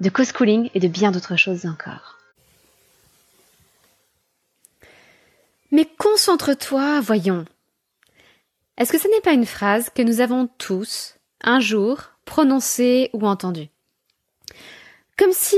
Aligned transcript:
de 0.00 0.08
co-schooling 0.08 0.70
et 0.74 0.80
de 0.80 0.88
bien 0.88 1.10
d'autres 1.10 1.36
choses 1.36 1.66
encore. 1.66 2.18
Mais 5.70 5.86
concentre-toi, 5.98 7.00
voyons. 7.00 7.44
Est-ce 8.76 8.92
que 8.92 8.98
ce 8.98 9.08
n'est 9.08 9.20
pas 9.20 9.32
une 9.32 9.46
phrase 9.46 9.90
que 9.94 10.02
nous 10.02 10.20
avons 10.20 10.48
tous, 10.58 11.14
un 11.42 11.60
jour, 11.60 12.02
prononcée 12.24 13.10
ou 13.12 13.26
entendue? 13.26 13.68
Comme 15.16 15.32
si 15.32 15.56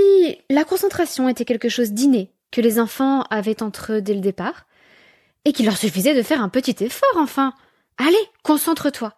la 0.51 0.65
concentration 0.65 1.29
était 1.29 1.45
quelque 1.45 1.69
chose 1.69 1.93
d'inné 1.93 2.33
que 2.51 2.61
les 2.61 2.79
enfants 2.79 3.23
avaient 3.31 3.63
entre 3.63 3.95
eux 3.95 4.01
dès 4.01 4.15
le 4.15 4.21
départ, 4.21 4.67
et 5.47 5.53
qu'il 5.53 5.67
leur 5.67 5.77
suffisait 5.77 6.15
de 6.15 6.23
faire 6.23 6.43
un 6.43 6.49
petit 6.49 6.85
effort, 6.85 7.17
enfin. 7.17 7.55
Allez, 7.99 8.17
concentre-toi. 8.43 9.15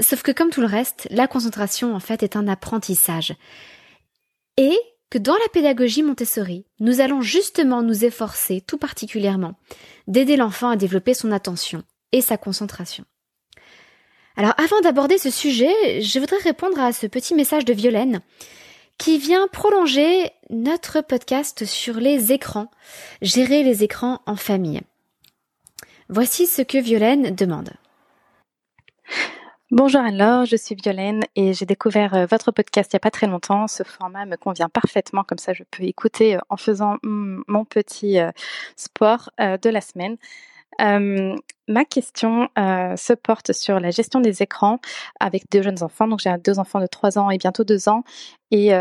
Sauf 0.00 0.22
que 0.22 0.32
comme 0.32 0.50
tout 0.50 0.62
le 0.62 0.66
reste, 0.66 1.06
la 1.10 1.28
concentration 1.28 1.94
en 1.94 2.00
fait 2.00 2.22
est 2.22 2.34
un 2.34 2.48
apprentissage. 2.48 3.34
Et 4.58 4.76
que 5.08 5.18
dans 5.18 5.34
la 5.34 5.48
pédagogie 5.52 6.02
Montessori, 6.02 6.66
nous 6.80 7.00
allons 7.00 7.22
justement 7.22 7.80
nous 7.80 8.04
efforcer 8.04 8.60
tout 8.60 8.76
particulièrement 8.76 9.54
d'aider 10.08 10.36
l'enfant 10.36 10.68
à 10.68 10.76
développer 10.76 11.14
son 11.14 11.30
attention 11.30 11.84
et 12.10 12.20
sa 12.20 12.36
concentration. 12.36 13.04
Alors 14.36 14.54
avant 14.58 14.80
d'aborder 14.80 15.16
ce 15.16 15.30
sujet, 15.30 16.02
je 16.02 16.18
voudrais 16.18 16.38
répondre 16.38 16.80
à 16.80 16.92
ce 16.92 17.06
petit 17.06 17.34
message 17.34 17.64
de 17.64 17.72
Violaine 17.72 18.20
qui 18.98 19.18
vient 19.18 19.46
prolonger 19.46 20.32
notre 20.50 21.02
podcast 21.02 21.64
sur 21.64 21.94
les 21.94 22.32
écrans, 22.32 22.68
gérer 23.22 23.62
les 23.62 23.84
écrans 23.84 24.22
en 24.26 24.34
famille. 24.34 24.80
Voici 26.08 26.48
ce 26.48 26.62
que 26.62 26.78
Violaine 26.78 27.32
demande. 27.32 27.70
Bonjour 29.70 30.00
alors, 30.00 30.46
je 30.46 30.56
suis 30.56 30.74
Violaine 30.74 31.24
et 31.36 31.52
j'ai 31.52 31.66
découvert 31.66 32.14
euh, 32.14 32.24
votre 32.24 32.52
podcast 32.52 32.90
il 32.90 32.96
n'y 32.96 32.98
a 32.98 33.00
pas 33.00 33.10
très 33.10 33.26
longtemps. 33.26 33.66
Ce 33.68 33.82
format 33.82 34.24
me 34.24 34.36
convient 34.36 34.70
parfaitement, 34.70 35.24
comme 35.24 35.36
ça 35.36 35.52
je 35.52 35.62
peux 35.70 35.82
écouter 35.82 36.36
euh, 36.36 36.40
en 36.48 36.56
faisant 36.56 36.96
mon 37.02 37.66
petit 37.66 38.18
euh, 38.18 38.30
sport 38.76 39.28
de 39.38 39.68
la 39.68 39.82
semaine. 39.82 40.16
ma 40.80 41.84
question 41.84 42.48
se 42.56 43.12
porte 43.12 43.52
sur 43.52 43.78
la 43.78 43.90
gestion 43.90 44.20
des 44.20 44.42
écrans 44.42 44.80
avec 45.20 45.44
deux 45.52 45.60
jeunes 45.60 45.82
enfants. 45.82 46.08
Donc 46.08 46.20
j'ai 46.20 46.34
deux 46.42 46.58
enfants 46.58 46.80
de 46.80 46.86
3 46.86 47.18
ans 47.18 47.28
et 47.30 47.36
bientôt 47.36 47.64
2 47.64 47.90
ans. 47.90 48.04
Et 48.50 48.72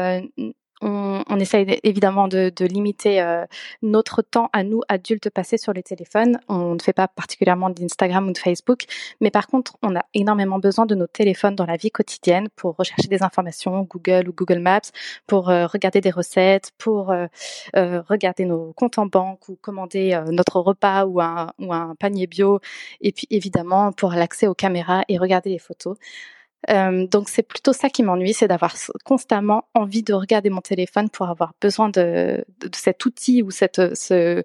on, 0.81 1.23
on 1.28 1.39
essaye 1.39 1.80
évidemment 1.83 2.28
de, 2.28 2.52
limiter 2.66 3.22
euh, 3.22 3.45
notre 3.81 4.22
temps 4.22 4.50
à 4.53 4.64
nous 4.64 4.81
adultes 4.88 5.30
passés 5.30 5.58
sur 5.58 5.73
les 5.73 5.83
téléphones. 5.83 6.39
On 6.47 6.75
ne 6.75 6.80
fait 6.80 6.94
pas 6.94 7.08
particulièrement 7.08 7.70
d'Instagram 7.70 8.28
ou 8.28 8.31
de 8.31 8.38
Facebook, 8.38 8.86
mais 9.22 9.31
par 9.31 9.48
contre, 9.48 9.78
on 9.81 9.95
a 9.95 10.03
énormément 10.14 10.59
besoin 10.59 10.86
de 10.86 10.95
nos 10.95 11.08
téléphones 11.08 11.55
dans 11.55 11.66
la 11.66 11.78
vie 11.78 11.92
quotidienne 11.92 12.50
pour 12.55 12.75
rechercher 12.78 13.08
des 13.08 13.23
informations, 13.23 13.81
Google 13.83 14.30
ou 14.30 14.33
Google 14.33 14.59
Maps, 14.59 14.92
pour 15.28 15.50
euh, 15.50 15.67
regarder 15.67 16.02
des 16.02 16.11
recettes, 16.11 16.72
pour 16.78 17.11
euh, 17.11 17.28
regarder 17.73 18.45
nos 18.45 18.73
comptes 18.73 18.98
en 18.98 19.05
banque 19.05 19.50
ou 19.50 19.55
commander 19.55 20.20
notre 20.31 20.59
repas 20.59 21.05
ou 21.05 21.22
un, 21.22 21.52
ou 21.59 21.73
un 21.73 21.95
panier 21.95 22.27
bio, 22.27 22.59
et 23.02 23.11
puis 23.11 23.27
évidemment 23.30 23.92
pour 23.92 24.11
l'accès 24.11 24.48
aux 24.48 24.54
caméras 24.54 25.04
et 25.08 25.17
regarder 25.17 25.49
les 25.49 25.59
photos. 25.59 25.98
Euh, 26.70 27.06
donc 27.08 27.30
c'est 27.30 27.44
plutôt 27.44 27.72
ça 27.72 27.90
qui 27.90 28.04
m'ennuie, 28.04 28.34
c'est 28.34 28.48
d'avoir 28.48 28.76
constamment 29.06 29.66
envie 29.73 30.04
de 30.04 30.14
regarder 30.14 30.50
mon 30.50 30.62
téléphone 30.62 31.10
pour 31.10 31.30
avoir 31.30 31.54
besoin 31.62 31.90
de, 31.90 32.44
cet 32.73 33.06
outil 33.06 33.44
ou 33.44 33.52
cette, 33.52 33.95
ce, 33.95 34.44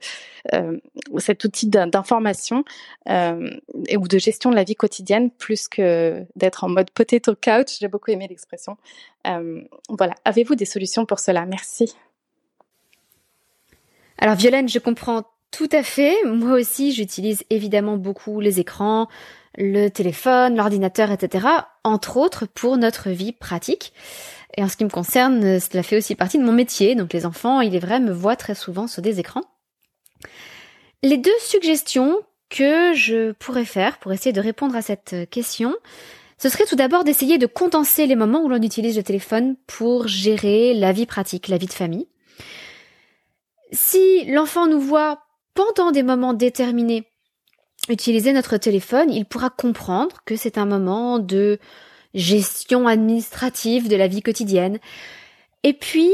euh, 0.54 0.78
cet 1.18 1.44
outil 1.44 1.68
d'information 1.68 2.64
euh, 3.08 3.50
ou 3.96 4.08
de 4.08 4.18
gestion 4.18 4.50
de 4.50 4.56
la 4.56 4.64
vie 4.64 4.76
quotidienne 4.76 5.30
plus 5.30 5.68
que 5.68 6.24
d'être 6.36 6.64
en 6.64 6.68
mode 6.68 6.90
potato 6.90 7.34
couch. 7.34 7.78
J'ai 7.80 7.88
beaucoup 7.88 8.10
aimé 8.10 8.26
l'expression. 8.28 8.76
Voilà, 9.24 10.14
avez-vous 10.24 10.54
des 10.54 10.64
solutions 10.64 11.06
pour 11.06 11.18
cela? 11.18 11.46
Merci. 11.46 11.94
Alors 14.18 14.36
Violaine, 14.36 14.68
je 14.68 14.78
comprends 14.78 15.24
tout 15.50 15.68
à 15.72 15.82
fait. 15.82 16.14
Moi 16.24 16.52
aussi, 16.52 16.92
j'utilise 16.92 17.44
évidemment 17.50 17.96
beaucoup 17.96 18.40
les 18.40 18.58
écrans, 18.58 19.08
le 19.56 19.88
téléphone, 19.88 20.56
l'ordinateur, 20.56 21.10
etc., 21.10 21.46
entre 21.84 22.16
autres 22.16 22.46
pour 22.46 22.76
notre 22.76 23.10
vie 23.10 23.32
pratique. 23.32 23.92
Et 24.56 24.62
en 24.62 24.68
ce 24.68 24.76
qui 24.76 24.84
me 24.84 24.90
concerne, 24.90 25.60
cela 25.60 25.82
fait 25.82 25.96
aussi 25.96 26.14
partie 26.14 26.38
de 26.38 26.44
mon 26.44 26.52
métier, 26.52 26.94
donc 26.94 27.12
les 27.12 27.26
enfants, 27.26 27.60
il 27.60 27.74
est 27.74 27.80
vrai, 27.80 28.00
me 28.00 28.12
voient 28.12 28.36
très 28.36 28.54
souvent 28.54 28.86
sur 28.86 29.02
des 29.02 29.18
écrans. 29.18 29.44
Les 31.02 31.16
deux 31.16 31.30
suggestions 31.40 32.16
que 32.48 32.92
je 32.94 33.32
pourrais 33.32 33.64
faire 33.64 33.98
pour 33.98 34.12
essayer 34.12 34.32
de 34.32 34.40
répondre 34.40 34.76
à 34.76 34.82
cette 34.82 35.28
question, 35.30 35.74
ce 36.38 36.48
serait 36.48 36.66
tout 36.66 36.76
d'abord 36.76 37.04
d'essayer 37.04 37.38
de 37.38 37.46
condenser 37.46 38.06
les 38.06 38.16
moments 38.16 38.42
où 38.42 38.48
l'on 38.48 38.60
utilise 38.60 38.96
le 38.96 39.02
téléphone 39.02 39.56
pour 39.66 40.06
gérer 40.06 40.74
la 40.74 40.92
vie 40.92 41.06
pratique, 41.06 41.48
la 41.48 41.56
vie 41.56 41.66
de 41.66 41.72
famille. 41.72 42.08
Si 43.72 44.24
l'enfant 44.26 44.66
nous 44.66 44.80
voit 44.80 45.22
pendant 45.54 45.92
des 45.92 46.02
moments 46.02 46.34
déterminés 46.34 47.11
utiliser 47.88 48.32
notre 48.32 48.56
téléphone, 48.56 49.10
il 49.10 49.24
pourra 49.24 49.50
comprendre 49.50 50.16
que 50.24 50.36
c'est 50.36 50.58
un 50.58 50.66
moment 50.66 51.18
de 51.18 51.58
gestion 52.14 52.86
administrative 52.86 53.88
de 53.88 53.96
la 53.96 54.06
vie 54.06 54.22
quotidienne. 54.22 54.78
Et 55.62 55.72
puis, 55.72 56.10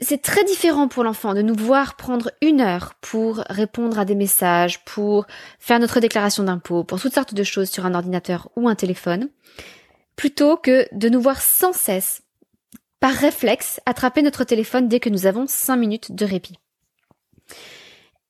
c'est 0.00 0.22
très 0.22 0.44
différent 0.44 0.88
pour 0.88 1.04
l'enfant 1.04 1.34
de 1.34 1.42
nous 1.42 1.54
voir 1.54 1.96
prendre 1.96 2.30
une 2.40 2.60
heure 2.60 2.94
pour 3.00 3.44
répondre 3.48 3.98
à 3.98 4.04
des 4.04 4.14
messages, 4.14 4.84
pour 4.84 5.26
faire 5.58 5.78
notre 5.78 6.00
déclaration 6.00 6.42
d'impôt, 6.44 6.84
pour 6.84 7.00
toutes 7.00 7.14
sortes 7.14 7.34
de 7.34 7.42
choses 7.42 7.70
sur 7.70 7.86
un 7.86 7.94
ordinateur 7.94 8.48
ou 8.56 8.68
un 8.68 8.74
téléphone, 8.74 9.28
plutôt 10.16 10.56
que 10.56 10.86
de 10.92 11.08
nous 11.08 11.20
voir 11.20 11.40
sans 11.40 11.72
cesse, 11.72 12.22
par 13.00 13.14
réflexe, 13.14 13.80
attraper 13.86 14.22
notre 14.22 14.44
téléphone 14.44 14.88
dès 14.88 15.00
que 15.00 15.10
nous 15.10 15.26
avons 15.26 15.46
cinq 15.48 15.76
minutes 15.76 16.12
de 16.12 16.24
répit. 16.24 16.58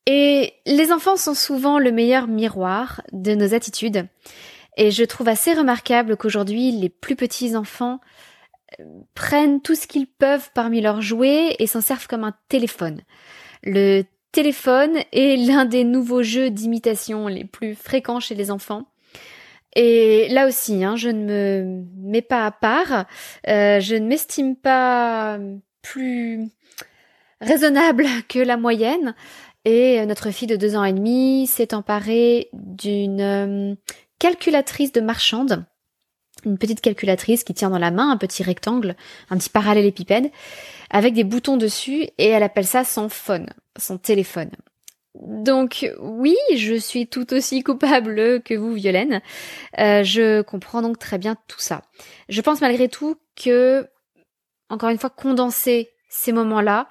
Et 0.07 0.55
les 0.67 0.93
enfants 0.93 1.17
sont 1.17 1.35
souvent 1.35 1.79
le 1.79 1.93
meilleur 1.93 2.27
miroir 2.27 3.03
de 3.13 3.35
nos 3.35 3.55
attitudes. 3.55 4.07
Et 4.77 4.91
je 4.91 5.05
trouve 5.05 5.29
assez 5.29 5.53
remarquable 5.53 6.17
qu'aujourd'hui, 6.17 6.73
les 6.73 6.89
plus 6.89 7.15
petits 7.15 7.55
enfants 7.57 8.01
euh, 8.81 8.85
prennent 9.15 9.61
tout 9.61 9.75
ce 9.75 9.87
qu'ils 9.87 10.07
peuvent 10.07 10.51
parmi 10.55 10.81
leurs 10.81 11.03
jouets 11.03 11.57
et 11.59 11.67
s'en 11.67 11.81
servent 11.81 12.07
comme 12.07 12.25
un 12.25 12.35
téléphone. 12.49 13.03
Le 13.63 14.03
téléphone 14.33 14.99
est 15.13 15.37
l'un 15.47 15.67
des 15.67 15.85
nouveaux 15.85 16.23
jeux 16.23 16.51
d'imitation 16.51 17.29
les 17.29 17.45
plus 17.45 17.75
fréquents 17.75 18.21
chez 18.21 18.35
les 18.35 18.51
enfants. 18.51 18.89
Et 19.75 20.29
là 20.29 20.47
aussi, 20.47 20.85
hein, 20.85 20.97
je 20.97 21.09
ne 21.09 21.25
me 21.25 21.85
mets 21.97 22.23
pas 22.23 22.45
à 22.45 22.51
part, 22.51 23.07
euh, 23.49 23.81
je 23.81 23.95
ne 23.95 24.07
m'estime 24.07 24.55
pas 24.55 25.39
plus 25.81 26.51
raisonnable 27.41 28.07
que 28.29 28.39
la 28.39 28.57
moyenne. 28.57 29.15
Et 29.65 30.01
euh, 30.01 30.07
notre 30.07 30.31
fille 30.31 30.49
de 30.49 30.57
deux 30.57 30.77
ans 30.77 30.85
et 30.85 30.93
demi 30.93 31.47
s'est 31.47 31.75
emparée 31.75 32.49
d'une 32.53 33.21
euh, 33.21 33.75
calculatrice 34.19 34.93
de 34.93 35.01
marchande, 35.01 35.65
une 36.45 36.59
petite 36.59 36.81
calculatrice 36.81 37.45
qui 37.45 37.55
tient 37.55 37.71
dans 37.71 37.79
la 37.79 37.91
main 37.91 38.11
un 38.11 38.17
petit 38.17 38.43
rectangle, 38.43 38.97
un 39.31 39.39
petit 39.39 39.51
parallélépipède, 39.51 40.31
avec 40.91 41.15
des 41.15 41.25
boutons 41.25 41.57
dessus, 41.57 42.09
et 42.19 42.27
elle 42.27 42.43
appelle 42.43 42.67
ça 42.67 42.85
son 42.85 43.09
phone, 43.09 43.47
son 43.79 43.99
téléphone. 43.99 44.51
Donc 45.15 45.87
oui, 46.01 46.37
je 46.57 46.75
suis 46.75 47.07
tout 47.07 47.33
aussi 47.35 47.63
coupable 47.63 48.43
que 48.43 48.55
vous, 48.55 48.73
Violaine. 48.73 49.21
Euh, 49.79 50.03
je 50.03 50.43
comprends 50.43 50.83
donc 50.83 50.99
très 50.99 51.19
bien 51.19 51.37
tout 51.49 51.61
ça. 51.61 51.83
Je 52.29 52.41
pense 52.41 52.61
malgré 52.61 52.89
tout 52.89 53.17
que, 53.37 53.87
encore 54.71 54.89
une 54.89 54.99
fois, 54.99 55.11
condenser 55.11 55.91
ces 56.09 56.33
moments-là, 56.33 56.89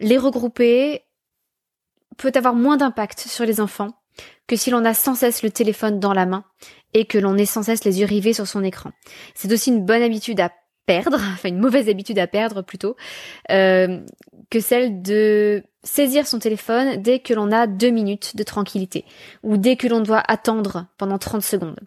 les 0.00 0.18
regrouper, 0.18 1.03
peut 2.16 2.32
avoir 2.34 2.54
moins 2.54 2.76
d'impact 2.76 3.20
sur 3.20 3.44
les 3.44 3.60
enfants 3.60 3.90
que 4.46 4.56
si 4.56 4.70
l'on 4.70 4.84
a 4.84 4.94
sans 4.94 5.14
cesse 5.14 5.42
le 5.42 5.50
téléphone 5.50 5.98
dans 5.98 6.12
la 6.12 6.26
main 6.26 6.44
et 6.92 7.06
que 7.06 7.18
l'on 7.18 7.36
est 7.36 7.46
sans 7.46 7.62
cesse 7.62 7.84
les 7.84 8.00
yeux 8.00 8.06
rivés 8.06 8.32
sur 8.32 8.46
son 8.46 8.62
écran. 8.62 8.90
C'est 9.34 9.52
aussi 9.52 9.70
une 9.70 9.84
bonne 9.84 10.02
habitude 10.02 10.40
à 10.40 10.52
perdre, 10.86 11.18
enfin 11.32 11.48
une 11.48 11.58
mauvaise 11.58 11.88
habitude 11.88 12.18
à 12.18 12.26
perdre 12.26 12.62
plutôt, 12.62 12.96
euh, 13.50 14.00
que 14.50 14.60
celle 14.60 15.02
de 15.02 15.62
saisir 15.82 16.26
son 16.26 16.38
téléphone 16.38 17.02
dès 17.02 17.18
que 17.18 17.34
l'on 17.34 17.52
a 17.52 17.66
deux 17.66 17.90
minutes 17.90 18.36
de 18.36 18.42
tranquillité 18.42 19.04
ou 19.42 19.56
dès 19.56 19.76
que 19.76 19.86
l'on 19.86 20.00
doit 20.00 20.22
attendre 20.26 20.86
pendant 20.98 21.18
30 21.18 21.42
secondes. 21.42 21.80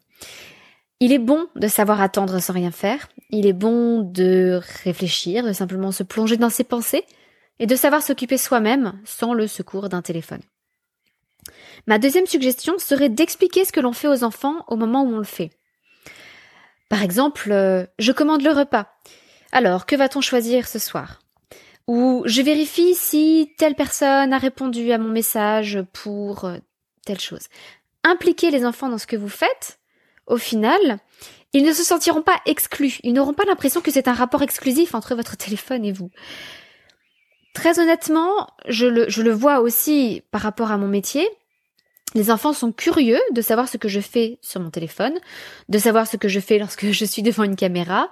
Il 1.00 1.14
est 1.14 1.20
bon 1.20 1.48
de 1.56 1.68
savoir 1.68 2.02
attendre 2.02 2.40
sans 2.40 2.54
rien 2.54 2.72
faire, 2.72 3.08
il 3.30 3.46
est 3.46 3.54
bon 3.54 4.02
de 4.02 4.60
réfléchir, 4.84 5.44
de 5.44 5.54
simplement 5.54 5.92
se 5.92 6.02
plonger 6.02 6.38
dans 6.38 6.50
ses 6.50 6.64
pensées, 6.64 7.06
et 7.60 7.66
de 7.66 7.76
savoir 7.76 8.02
s'occuper 8.02 8.38
soi-même 8.38 9.00
sans 9.06 9.34
le 9.34 9.48
secours 9.48 9.90
d'un 9.90 10.02
téléphone. 10.02 10.42
Ma 11.86 12.00
deuxième 12.00 12.26
suggestion 12.26 12.78
serait 12.78 13.10
d'expliquer 13.10 13.66
ce 13.66 13.72
que 13.72 13.80
l'on 13.80 13.94
fait 13.94 14.08
aux 14.08 14.24
enfants 14.24 14.66
au 14.68 14.76
moment 14.76 15.04
où 15.04 15.14
on 15.14 15.18
le 15.18 15.24
fait. 15.24 15.52
Par 16.90 17.04
exemple, 17.04 17.52
euh, 17.52 17.86
je 18.00 18.12
commande 18.12 18.44
le 18.44 18.52
repas. 18.52 18.88
Alors, 19.52 19.86
que 19.86 19.96
va-t-on 19.96 20.22
choisir 20.22 20.68
ce 20.68 20.80
soir? 20.80 21.20
Ou 21.88 22.24
je 22.26 22.42
vérifie 22.42 22.96
si 22.96 23.54
telle 23.58 23.76
personne 23.76 24.34
a 24.34 24.38
répondu 24.38 24.92
à 24.92 24.98
mon 24.98 25.10
message 25.10 25.80
pour 25.94 26.46
euh, 26.46 26.58
telle 27.06 27.20
chose. 27.20 27.48
Impliquez 28.04 28.52
les 28.52 28.66
enfants 28.66 28.90
dans 28.90 28.98
ce 28.98 29.08
que 29.08 29.16
vous 29.16 29.30
faites, 29.30 29.80
au 30.28 30.38
final, 30.38 31.00
ils 31.54 31.64
ne 31.64 31.72
se 31.72 31.84
sentiront 31.84 32.22
pas 32.22 32.42
exclus. 32.46 33.00
Ils 33.04 33.14
n'auront 33.14 33.34
pas 33.34 33.46
l'impression 33.46 33.82
que 33.82 33.92
c'est 33.92 34.10
un 34.10 34.14
rapport 34.14 34.42
exclusif 34.42 34.96
entre 34.96 35.16
votre 35.16 35.38
téléphone 35.38 35.86
et 35.86 35.94
vous. 35.94 36.12
Très 37.58 37.80
honnêtement, 37.80 38.46
je 38.68 38.86
le, 38.86 39.32
vois 39.32 39.62
aussi 39.62 40.22
par 40.30 40.42
rapport 40.42 40.70
à 40.70 40.78
mon 40.78 40.88
métier. 40.88 41.28
Les 42.14 42.30
enfants 42.30 42.54
sont 42.54 42.72
curieux 42.72 43.20
de 43.32 43.42
savoir 43.42 43.68
ce 43.68 43.78
que 43.78 43.88
je 43.88 44.00
fais 44.00 44.38
sur 44.44 44.62
mon 44.62 44.70
téléphone, 44.70 45.16
de 45.68 45.80
savoir 45.80 46.06
ce 46.06 46.18
que 46.18 46.28
je 46.28 46.40
fais 46.40 46.60
lorsque 46.60 46.86
je 46.92 47.04
suis 47.04 47.24
devant 47.24 47.46
une 47.46 47.56
caméra, 47.56 48.12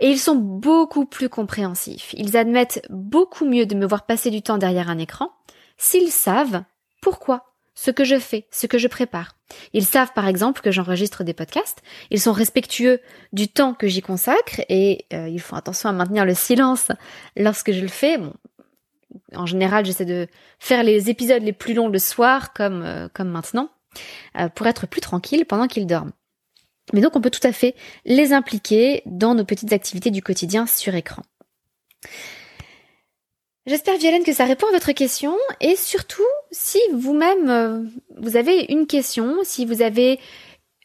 et 0.00 0.08
ils 0.08 0.18
sont 0.18 0.34
beaucoup 0.34 1.06
plus 1.06 1.28
compréhensifs. 1.28 2.14
Ils 2.14 2.36
admettent 2.36 2.84
beaucoup 2.90 3.44
mieux 3.44 3.64
de 3.64 3.76
me 3.76 3.86
voir 3.86 4.06
passer 4.06 4.28
du 4.28 4.42
temps 4.42 4.58
derrière 4.58 4.90
un 4.90 4.98
écran 4.98 5.30
s'ils 5.76 6.10
savent 6.10 6.64
pourquoi 7.00 7.54
ce 7.76 7.92
que 7.92 8.02
je 8.02 8.18
fais, 8.18 8.48
ce 8.50 8.66
que 8.66 8.76
je 8.76 8.88
prépare. 8.88 9.36
Ils 9.72 9.86
savent 9.86 10.12
par 10.14 10.26
exemple 10.26 10.62
que 10.62 10.72
j'enregistre 10.72 11.22
des 11.22 11.32
podcasts, 11.32 11.80
ils 12.10 12.20
sont 12.20 12.32
respectueux 12.32 13.00
du 13.32 13.46
temps 13.46 13.72
que 13.72 13.86
j'y 13.86 14.02
consacre 14.02 14.60
et 14.68 15.06
euh, 15.12 15.28
ils 15.28 15.40
font 15.40 15.56
attention 15.56 15.88
à 15.88 15.92
maintenir 15.92 16.24
le 16.24 16.34
silence 16.34 16.90
lorsque 17.36 17.72
je 17.72 17.80
le 17.80 17.88
fais. 17.88 18.18
En 19.34 19.46
général, 19.46 19.84
j'essaie 19.84 20.04
de 20.04 20.28
faire 20.58 20.82
les 20.82 21.10
épisodes 21.10 21.42
les 21.42 21.52
plus 21.52 21.74
longs 21.74 21.88
le 21.88 21.98
soir, 21.98 22.52
comme 22.52 22.82
euh, 22.82 23.08
comme 23.12 23.28
maintenant, 23.28 23.70
euh, 24.38 24.48
pour 24.48 24.66
être 24.66 24.86
plus 24.86 25.00
tranquille 25.00 25.44
pendant 25.46 25.66
qu'ils 25.66 25.86
dorment. 25.86 26.12
Mais 26.92 27.00
donc, 27.00 27.16
on 27.16 27.20
peut 27.20 27.30
tout 27.30 27.46
à 27.46 27.52
fait 27.52 27.74
les 28.04 28.32
impliquer 28.32 29.02
dans 29.06 29.34
nos 29.34 29.44
petites 29.44 29.72
activités 29.72 30.10
du 30.10 30.22
quotidien 30.22 30.66
sur 30.66 30.94
écran. 30.94 31.22
J'espère, 33.66 33.98
Violaine, 33.98 34.24
que 34.24 34.32
ça 34.32 34.46
répond 34.46 34.66
à 34.68 34.72
votre 34.72 34.92
question. 34.92 35.36
Et 35.60 35.76
surtout, 35.76 36.22
si 36.50 36.80
vous-même, 36.92 37.50
euh, 37.50 37.82
vous 38.18 38.36
avez 38.36 38.66
une 38.70 38.86
question, 38.86 39.36
si 39.44 39.64
vous 39.66 39.82
avez 39.82 40.18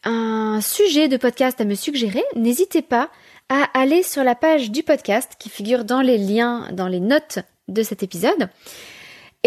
un 0.04 0.60
sujet 0.60 1.08
de 1.08 1.16
podcast 1.16 1.60
à 1.60 1.64
me 1.64 1.74
suggérer, 1.74 2.22
n'hésitez 2.36 2.82
pas 2.82 3.10
à 3.48 3.64
aller 3.74 4.02
sur 4.02 4.22
la 4.22 4.34
page 4.34 4.70
du 4.70 4.82
podcast 4.82 5.32
qui 5.38 5.48
figure 5.48 5.84
dans 5.84 6.02
les 6.02 6.18
liens, 6.18 6.68
dans 6.72 6.88
les 6.88 7.00
notes 7.00 7.40
de 7.68 7.82
cet 7.82 8.02
épisode 8.02 8.48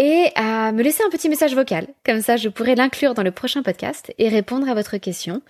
et 0.00 0.30
à 0.34 0.72
me 0.72 0.82
laisser 0.82 1.02
un 1.04 1.10
petit 1.10 1.28
message 1.28 1.54
vocal. 1.54 1.86
Comme 2.06 2.22
ça, 2.22 2.38
je 2.38 2.48
pourrai 2.48 2.74
l'inclure 2.74 3.12
dans 3.12 3.22
le 3.22 3.32
prochain 3.32 3.62
podcast 3.62 4.14
et 4.16 4.30
répondre 4.30 4.66
à 4.66 4.74
votre 4.74 4.96
question 4.96 5.42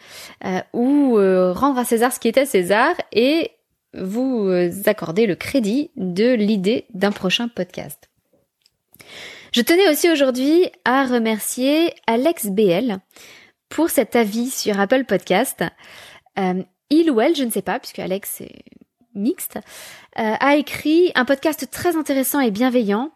euh, 0.44 0.60
ou 0.72 1.18
euh, 1.18 1.52
rendre 1.52 1.78
à 1.78 1.84
César 1.84 2.12
ce 2.12 2.18
qui 2.18 2.36
à 2.36 2.46
César 2.46 2.94
et 3.12 3.52
vous 3.94 4.48
euh, 4.48 4.70
accorder 4.86 5.26
le 5.26 5.36
crédit 5.36 5.92
de 5.96 6.32
l'idée 6.32 6.86
d'un 6.94 7.12
prochain 7.12 7.46
podcast. 7.46 8.10
Je 9.52 9.62
tenais 9.62 9.88
aussi 9.88 10.10
aujourd'hui 10.10 10.68
à 10.84 11.04
remercier 11.04 11.94
Alex 12.08 12.46
BL 12.46 12.98
pour 13.68 13.88
cet 13.88 14.16
avis 14.16 14.50
sur 14.50 14.80
Apple 14.80 15.04
Podcast. 15.04 15.62
il 16.90 17.10
ou 17.10 17.20
elle, 17.20 17.36
je 17.36 17.44
ne 17.44 17.50
sais 17.50 17.62
pas, 17.62 17.78
puisque 17.78 18.00
Alex 18.00 18.40
est 18.40 18.64
mixte, 19.14 19.56
euh, 20.18 20.34
a 20.38 20.56
écrit 20.56 21.12
un 21.14 21.24
podcast 21.24 21.68
très 21.70 21.96
intéressant 21.96 22.40
et 22.40 22.50
bienveillant, 22.50 23.10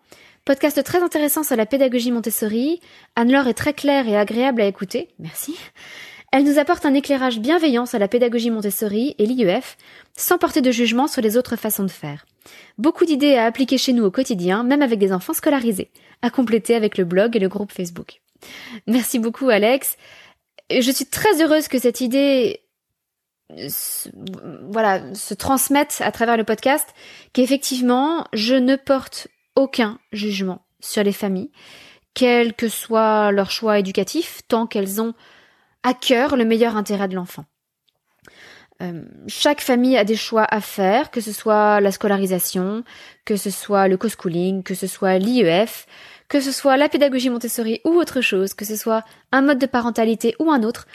podcast 0.44 0.82
très 0.82 1.02
intéressant 1.02 1.42
sur 1.42 1.56
la 1.56 1.66
pédagogie 1.66 2.12
Montessori. 2.12 2.80
Anne-Laure 3.16 3.48
est 3.48 3.54
très 3.54 3.72
claire 3.72 4.08
et 4.08 4.16
agréable 4.16 4.60
à 4.60 4.66
écouter, 4.66 5.08
merci. 5.18 5.56
Elle 6.32 6.44
nous 6.44 6.58
apporte 6.58 6.84
un 6.84 6.94
éclairage 6.94 7.38
bienveillant 7.38 7.86
sur 7.86 8.00
la 8.00 8.08
pédagogie 8.08 8.50
Montessori 8.50 9.14
et 9.18 9.26
l'IEF, 9.26 9.76
sans 10.16 10.36
porter 10.36 10.62
de 10.62 10.72
jugement 10.72 11.06
sur 11.06 11.22
les 11.22 11.36
autres 11.36 11.54
façons 11.54 11.84
de 11.84 11.90
faire. 11.90 12.26
Beaucoup 12.76 13.04
d'idées 13.04 13.36
à 13.36 13.44
appliquer 13.44 13.78
chez 13.78 13.92
nous 13.92 14.04
au 14.04 14.10
quotidien, 14.10 14.64
même 14.64 14.82
avec 14.82 14.98
des 14.98 15.12
enfants 15.12 15.32
scolarisés, 15.32 15.92
à 16.22 16.30
compléter 16.30 16.74
avec 16.74 16.98
le 16.98 17.04
blog 17.04 17.36
et 17.36 17.38
le 17.38 17.48
groupe 17.48 17.70
Facebook. 17.70 18.20
Merci 18.88 19.20
beaucoup 19.20 19.48
Alex. 19.48 19.96
Je 20.70 20.90
suis 20.90 21.06
très 21.06 21.40
heureuse 21.40 21.68
que 21.68 21.78
cette 21.78 22.00
idée 22.00 22.63
voilà, 23.50 25.14
se 25.14 25.34
transmettre 25.34 26.00
à 26.00 26.12
travers 26.12 26.36
le 26.36 26.44
podcast 26.44 26.88
qu'effectivement, 27.32 28.26
je 28.32 28.54
ne 28.54 28.76
porte 28.76 29.28
aucun 29.54 29.98
jugement 30.12 30.64
sur 30.80 31.02
les 31.02 31.12
familles, 31.12 31.50
quel 32.14 32.54
que 32.54 32.68
soit 32.68 33.32
leur 33.32 33.50
choix 33.50 33.78
éducatif, 33.78 34.40
tant 34.48 34.66
qu'elles 34.66 35.00
ont 35.00 35.14
à 35.82 35.94
cœur 35.94 36.36
le 36.36 36.44
meilleur 36.44 36.76
intérêt 36.76 37.08
de 37.08 37.14
l'enfant. 37.14 37.44
Euh, 38.82 39.04
chaque 39.28 39.60
famille 39.60 39.96
a 39.96 40.04
des 40.04 40.16
choix 40.16 40.46
à 40.48 40.60
faire, 40.60 41.10
que 41.10 41.20
ce 41.20 41.32
soit 41.32 41.80
la 41.80 41.92
scolarisation, 41.92 42.82
que 43.24 43.36
ce 43.36 43.50
soit 43.50 43.86
le 43.86 43.96
co-schooling, 43.96 44.62
que 44.62 44.74
ce 44.74 44.86
soit 44.86 45.18
l'IEF, 45.18 45.86
que 46.28 46.40
ce 46.40 46.50
soit 46.50 46.76
la 46.76 46.88
pédagogie 46.88 47.30
Montessori 47.30 47.80
ou 47.84 47.90
autre 47.90 48.20
chose, 48.20 48.54
que 48.54 48.64
ce 48.64 48.76
soit 48.76 49.04
un 49.30 49.42
mode 49.42 49.58
de 49.58 49.66
parentalité 49.66 50.34
ou 50.40 50.50
un 50.50 50.62
autre, 50.62 50.86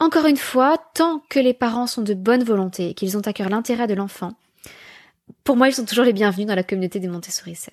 encore 0.00 0.26
une 0.26 0.36
fois, 0.36 0.78
tant 0.94 1.22
que 1.28 1.38
les 1.38 1.54
parents 1.54 1.86
sont 1.86 2.02
de 2.02 2.14
bonne 2.14 2.44
volonté 2.44 2.90
et 2.90 2.94
qu'ils 2.94 3.16
ont 3.16 3.22
à 3.22 3.32
cœur 3.32 3.48
l'intérêt 3.48 3.86
de 3.86 3.94
l'enfant, 3.94 4.32
pour 5.44 5.56
moi, 5.56 5.68
ils 5.68 5.74
sont 5.74 5.84
toujours 5.84 6.04
les 6.04 6.12
bienvenus 6.12 6.46
dans 6.46 6.54
la 6.54 6.62
communauté 6.62 7.00
des 7.00 7.08
Montessori 7.08 7.54
7. 7.54 7.72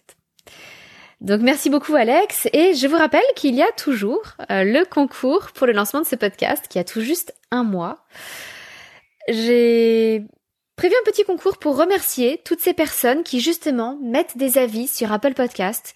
Donc 1.21 1.41
merci 1.41 1.69
beaucoup 1.69 1.93
Alex 1.93 2.47
et 2.51 2.73
je 2.73 2.87
vous 2.87 2.97
rappelle 2.97 3.21
qu'il 3.35 3.53
y 3.53 3.61
a 3.61 3.71
toujours 3.77 4.23
euh, 4.49 4.63
le 4.63 4.85
concours 4.85 5.51
pour 5.53 5.67
le 5.67 5.73
lancement 5.73 6.01
de 6.01 6.05
ce 6.07 6.15
podcast 6.15 6.65
qui 6.67 6.79
a 6.79 6.83
tout 6.83 7.01
juste 7.01 7.35
un 7.51 7.63
mois. 7.63 8.03
J'ai 9.27 10.25
prévu 10.75 10.95
un 10.99 11.11
petit 11.11 11.23
concours 11.23 11.59
pour 11.59 11.77
remercier 11.77 12.41
toutes 12.43 12.59
ces 12.59 12.73
personnes 12.73 13.21
qui 13.21 13.39
justement 13.39 13.99
mettent 14.01 14.35
des 14.35 14.57
avis 14.57 14.87
sur 14.87 15.11
Apple 15.11 15.35
Podcast 15.35 15.93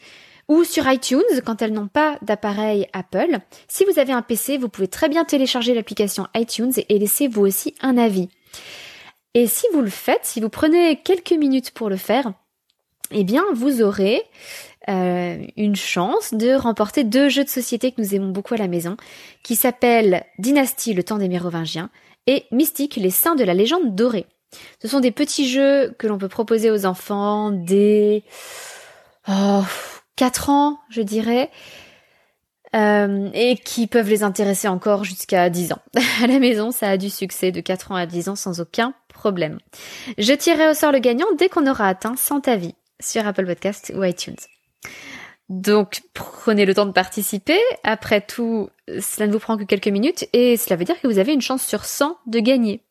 ou 0.48 0.64
sur 0.64 0.90
iTunes 0.90 1.22
quand 1.46 1.62
elles 1.62 1.74
n'ont 1.74 1.88
pas 1.88 2.18
d'appareil 2.22 2.88
Apple. 2.94 3.40
Si 3.68 3.86
vous 3.86 4.00
avez 4.00 4.14
un 4.14 4.22
PC, 4.22 4.58
vous 4.58 4.70
pouvez 4.70 4.88
très 4.88 5.10
bien 5.10 5.26
télécharger 5.26 5.74
l'application 5.74 6.28
iTunes 6.36 6.74
et 6.90 7.00
laisser 7.00 7.28
vous 7.28 7.42
aussi 7.42 7.76
un 7.82 7.98
avis. 7.98 8.30
Et 9.34 9.48
si 9.48 9.66
vous 9.74 9.82
le 9.82 9.90
faites, 9.90 10.24
si 10.24 10.40
vous 10.40 10.50
prenez 10.50 10.98
quelques 10.98 11.34
minutes 11.34 11.72
pour 11.72 11.90
le 11.90 11.98
faire, 11.98 12.32
eh 13.12 13.24
bien 13.24 13.44
vous 13.54 13.82
aurez 13.82 14.24
euh, 14.88 15.38
une 15.58 15.76
chance 15.76 16.34
de 16.34 16.54
remporter 16.54 17.04
deux 17.04 17.30
jeux 17.30 17.44
de 17.44 17.50
société 17.50 17.92
que 17.92 18.02
nous 18.02 18.16
aimons 18.16 18.30
beaucoup 18.30 18.54
à 18.54 18.58
la 18.58 18.68
maison, 18.68 18.98
qui 19.44 19.56
s'appellent 19.56 20.26
Dynastie, 20.38 20.94
le 20.94 21.04
temps 21.04 21.18
des 21.18 21.28
Mérovingiens, 21.28 21.90
et 22.28 22.46
Mystique, 22.52 22.96
les 22.96 23.10
saints 23.10 23.36
de 23.36 23.44
la 23.44 23.54
légende 23.54 23.96
dorée. 23.96 24.26
Ce 24.82 24.88
sont 24.88 25.00
des 25.00 25.12
petits 25.12 25.50
jeux 25.50 25.94
que 25.98 26.08
l'on 26.08 26.18
peut 26.18 26.30
proposer 26.30 26.72
aux 26.72 26.86
enfants 26.86 27.52
dès 27.52 28.24
oh, 29.28 29.64
4 30.16 30.50
ans, 30.50 30.80
je 30.90 31.02
dirais, 31.02 31.50
euh, 32.76 33.30
et 33.34 33.56
qui 33.56 33.88
peuvent 33.88 34.10
les 34.10 34.24
intéresser 34.24 34.68
encore 34.68 35.04
jusqu'à 35.04 35.50
10 35.50 35.74
ans. 35.74 35.82
à 36.24 36.28
la 36.28 36.40
maison, 36.40 36.72
ça 36.72 36.90
a 36.90 36.98
du 36.98 37.10
succès 37.10 37.52
de 37.52 37.62
4 37.62 37.92
ans 37.92 37.96
à 37.96 38.06
10 38.06 38.30
ans 38.30 38.36
sans 38.36 38.60
aucun 38.60 38.94
problème. 39.08 39.60
Je 40.18 40.34
tirerai 40.34 40.70
au 40.70 40.74
sort 40.74 40.92
le 40.92 41.00
gagnant 41.00 41.28
dès 41.38 41.50
qu'on 41.50 41.68
aura 41.68 41.88
atteint 41.88 42.16
100 42.16 42.48
avis 42.48 42.76
sur 43.00 43.26
Apple 43.26 43.46
Podcast 43.46 43.94
ou 43.96 44.04
iTunes. 44.04 44.36
Donc 45.48 46.02
prenez 46.14 46.66
le 46.66 46.74
temps 46.74 46.86
de 46.86 46.92
participer. 46.92 47.60
Après 47.84 48.22
tout, 48.22 48.70
cela 48.88 49.28
ne 49.28 49.32
vous 49.32 49.40
prend 49.40 49.58
que 49.58 49.64
quelques 49.64 49.88
minutes 49.88 50.28
et 50.34 50.58
cela 50.58 50.76
veut 50.76 50.86
dire 50.86 51.00
que 51.00 51.08
vous 51.08 51.20
avez 51.20 51.34
une 51.34 51.42
chance 51.42 51.64
sur 51.64 51.86
100 51.86 52.18
de 52.26 52.40
gagner. 52.40 52.82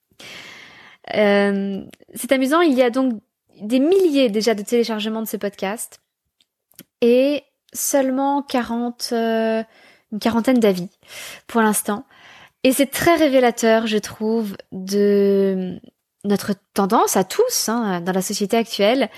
Euh, 1.15 1.83
c'est 2.15 2.33
amusant, 2.33 2.61
il 2.61 2.75
y 2.75 2.83
a 2.83 2.91
donc 2.91 3.21
des 3.61 3.81
milliers 3.81 4.31
déjà 4.31 4.55
de 4.55 4.63
téléchargements 4.63 5.23
de 5.23 5.29
ce 5.29 5.37
podcast 5.37 6.01
seulement 7.73 8.43
40, 8.43 9.11
euh, 9.13 9.63
une 10.13 10.19
quarantaine 10.19 10.61
d'avis 10.61 10.89
pour 11.47 11.61
l'instant. 11.61 12.05
Et 12.63 12.73
c'est 12.73 12.87
très 12.87 13.17
révélateur, 13.17 13.87
je 13.87 13.99
trouve, 13.99 14.57
de 14.73 15.79
notre 16.25 16.55
tendance 16.73 17.17
à 17.17 17.25
tous 17.25 17.69
hein, 17.69 18.01
dans 18.01 18.13
la 18.13 18.23
société 18.23 18.57
actuelle. 18.57 19.11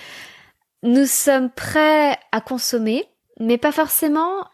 Nous 0.83 1.07
sommes 1.07 1.51
prêts 1.51 2.19
à 2.33 2.41
consommer, 2.41 3.05
mais 3.39 3.59
pas 3.59 3.73
forcément 3.73 4.45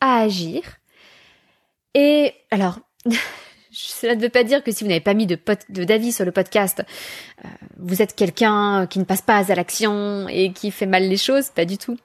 à 0.00 0.20
agir. 0.20 0.62
Et 1.94 2.34
alors, 2.50 2.78
cela 3.72 4.14
ne 4.14 4.20
veut 4.20 4.28
pas 4.28 4.44
dire 4.44 4.62
que 4.62 4.72
si 4.72 4.84
vous 4.84 4.88
n'avez 4.88 5.00
pas 5.00 5.14
mis 5.14 5.26
de 5.26 5.38
d'avis 5.68 6.12
sur 6.12 6.24
le 6.24 6.32
podcast, 6.32 6.82
euh, 7.44 7.48
vous 7.78 8.02
êtes 8.02 8.14
quelqu'un 8.14 8.86
qui 8.86 8.98
ne 8.98 9.04
passe 9.04 9.22
pas 9.22 9.50
à 9.50 9.54
l'action 9.54 10.28
et 10.28 10.52
qui 10.52 10.70
fait 10.70 10.86
mal 10.86 11.08
les 11.08 11.16
choses, 11.16 11.48
pas 11.48 11.64
du 11.64 11.78
tout. 11.78 11.96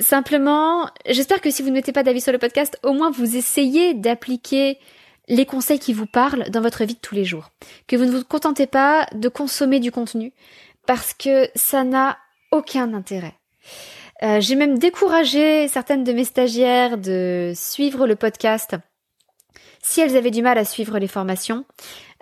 Simplement, 0.00 0.88
j'espère 1.06 1.40
que 1.40 1.50
si 1.50 1.62
vous 1.62 1.68
ne 1.68 1.74
mettez 1.74 1.92
pas 1.92 2.02
d'avis 2.02 2.20
sur 2.20 2.32
le 2.32 2.38
podcast, 2.38 2.78
au 2.82 2.92
moins 2.92 3.10
vous 3.10 3.36
essayez 3.36 3.94
d'appliquer 3.94 4.78
les 5.28 5.46
conseils 5.46 5.78
qui 5.78 5.92
vous 5.92 6.06
parlent 6.06 6.50
dans 6.50 6.60
votre 6.60 6.84
vie 6.84 6.94
de 6.94 7.00
tous 7.00 7.14
les 7.14 7.24
jours. 7.24 7.50
Que 7.86 7.96
vous 7.96 8.04
ne 8.04 8.10
vous 8.10 8.24
contentez 8.24 8.66
pas 8.66 9.06
de 9.12 9.28
consommer 9.28 9.80
du 9.80 9.92
contenu 9.92 10.32
parce 10.86 11.14
que 11.14 11.48
ça 11.54 11.84
n'a 11.84 12.18
aucun 12.50 12.92
intérêt. 12.94 13.34
Euh, 14.22 14.40
j'ai 14.40 14.56
même 14.56 14.78
découragé 14.78 15.68
certaines 15.68 16.04
de 16.04 16.12
mes 16.12 16.24
stagiaires 16.24 16.98
de 16.98 17.52
suivre 17.54 18.06
le 18.06 18.16
podcast 18.16 18.76
si 19.82 20.00
elles 20.00 20.16
avaient 20.16 20.30
du 20.30 20.42
mal 20.42 20.58
à 20.58 20.64
suivre 20.64 20.98
les 20.98 21.08
formations, 21.08 21.64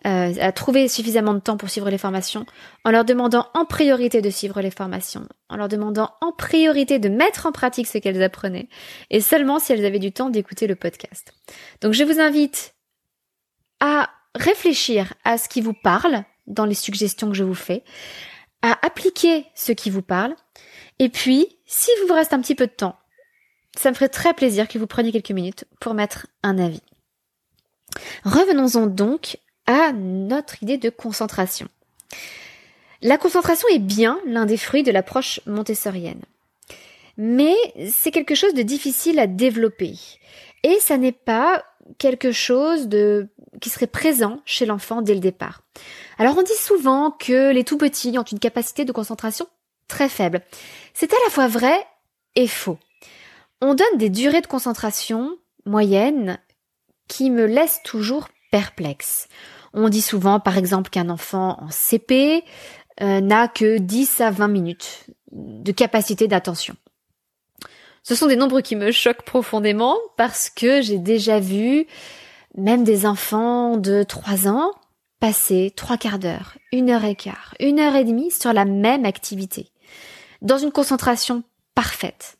euh, 0.07 0.35
à 0.41 0.53
trouver 0.53 0.89
suffisamment 0.89 1.35
de 1.35 1.41
temps 1.41 1.57
pour 1.57 1.71
suivre 1.71 1.91
les 1.91 1.99
formations, 1.99 2.47
en 2.85 2.91
leur 2.91 3.05
demandant 3.05 3.49
en 3.55 3.65
priorité 3.65 4.23
de 4.23 4.31
suivre 4.31 4.61
les 4.61 4.71
formations, 4.71 5.27
en 5.49 5.57
leur 5.57 5.69
demandant 5.69 6.15
en 6.21 6.33
priorité 6.33 6.99
de 6.99 7.09
mettre 7.09 7.47
en 7.47 7.53
pratique 7.53 7.87
ce 7.87 7.99
qu'elles 7.99 8.23
apprenaient, 8.23 8.69
et 9.11 9.21
seulement 9.21 9.59
si 9.59 9.73
elles 9.73 9.85
avaient 9.85 9.99
du 9.99 10.13
temps 10.13 10.31
d'écouter 10.31 10.67
le 10.67 10.77
podcast. 10.77 11.33
Donc 11.81 11.93
je 11.93 12.05
vous 12.05 12.21
invite 12.21 12.75
à 13.81 14.11
réfléchir 14.35 15.15
à 15.25 15.39
ce 15.39 15.49
qui 15.49 15.61
vous 15.61 15.75
parle 15.75 16.25
dans 16.47 16.65
les 16.65 16.75
suggestions 16.75 17.29
que 17.29 17.37
je 17.37 17.45
vous 17.45 17.55
fais, 17.55 17.85
à 18.63 18.79
appliquer 18.85 19.47
ce 19.55 19.73
qui 19.73 19.91
vous 19.91 20.03
parle, 20.03 20.35
et 21.01 21.09
puis, 21.09 21.59
si 21.65 21.91
vous 22.07 22.15
reste 22.15 22.35
un 22.35 22.41
petit 22.41 22.55
peu 22.55 22.67
de 22.67 22.73
temps, 22.73 22.95
ça 23.77 23.91
me 23.91 23.95
ferait 23.95 24.11
très 24.11 24.35
plaisir 24.35 24.69
que 24.69 24.79
vous 24.79 24.87
preniez 24.87 25.13
quelques 25.13 25.31
minutes 25.31 25.65
pour 25.81 25.95
mettre 25.95 26.27
un 26.43 26.59
avis. 26.59 26.83
Revenons-en 28.25 28.87
donc 28.87 29.39
notre 29.93 30.63
idée 30.63 30.79
de 30.79 30.91
concentration. 30.91 31.69
La 33.03 33.17
concentration 33.17 33.69
est 33.69 33.79
bien 33.79 34.21
l'un 34.27 34.47
des 34.47 34.57
fruits 34.57 34.83
de 34.83 34.93
l'approche 34.93 35.41
montessorienne. 35.47 36.23
Mais 37.17 37.55
c'est 37.91 38.11
quelque 38.11 38.35
chose 38.35 38.55
de 38.55 38.63
difficile 38.63 39.19
à 39.19 39.27
développer. 39.27 39.95
Et 40.63 40.79
ça 40.81 40.99
n'est 40.99 41.13
pas 41.13 41.65
quelque 41.99 42.33
chose 42.33 42.89
qui 43.61 43.71
serait 43.71 43.87
présent 43.87 44.41
chez 44.45 44.67
l'enfant 44.67 45.03
dès 45.03 45.15
le 45.15 45.21
départ. 45.21 45.63
Alors 46.19 46.37
on 46.39 46.43
dit 46.43 46.53
souvent 46.55 47.11
que 47.11 47.53
les 47.53 47.65
tout 47.65 47.79
petits 47.79 48.19
ont 48.19 48.23
une 48.23 48.39
capacité 48.39 48.85
de 48.85 48.93
concentration 48.93 49.47
très 49.89 50.09
faible. 50.09 50.43
C'est 50.95 51.13
à 51.13 51.17
la 51.25 51.31
fois 51.31 51.49
vrai 51.49 51.75
et 52.37 52.47
faux. 52.47 52.79
On 53.61 53.75
donne 53.75 53.99
des 53.99 54.11
durées 54.11 54.41
de 54.41 54.47
concentration 54.47 55.37
moyennes 55.67 56.39
qui 57.09 57.31
me 57.31 57.45
laissent 57.45 57.83
toujours 57.85 58.29
perplexe. 58.51 59.29
On 59.75 59.89
dit 59.89 60.03
souvent 60.03 60.41
par 60.41 60.59
exemple 60.59 60.91
qu'un 60.91 61.09
enfant 61.11 61.59
en 61.61 61.69
CP 61.71 62.45
euh, 63.01 63.21
n'a 63.21 63.49
que 63.49 63.79
10 63.79 64.21
à 64.21 64.31
20 64.31 64.49
minutes 64.49 65.07
de 65.33 65.73
capacité 65.73 66.29
d'attention. 66.29 66.75
Ce 68.03 68.15
sont 68.15 68.27
des 68.27 68.37
nombres 68.37 68.61
qui 68.61 68.77
me 68.77 68.91
choquent 68.93 69.23
profondément 69.23 69.97
parce 70.17 70.51
que 70.51 70.81
j'ai 70.81 70.99
déjà 70.99 71.39
vu 71.39 71.87
même 72.57 72.83
des 72.83 73.07
enfants 73.07 73.77
de 73.77 74.03
3 74.03 74.49
ans 74.49 74.73
passer 75.21 75.71
trois 75.77 75.99
quarts 75.99 76.19
d'heure, 76.19 76.57
une 76.73 76.91
heure 76.91 77.05
et 77.05 77.15
quart, 77.15 77.55
une 77.61 77.79
heure 77.79 77.95
et 77.95 78.05
demie 78.05 78.31
sur 78.31 78.53
la 78.55 78.65
même 78.65 79.05
activité, 79.05 79.71
dans 80.41 80.57
une 80.57 80.73
concentration 80.73 81.45
parfaite 81.75 82.39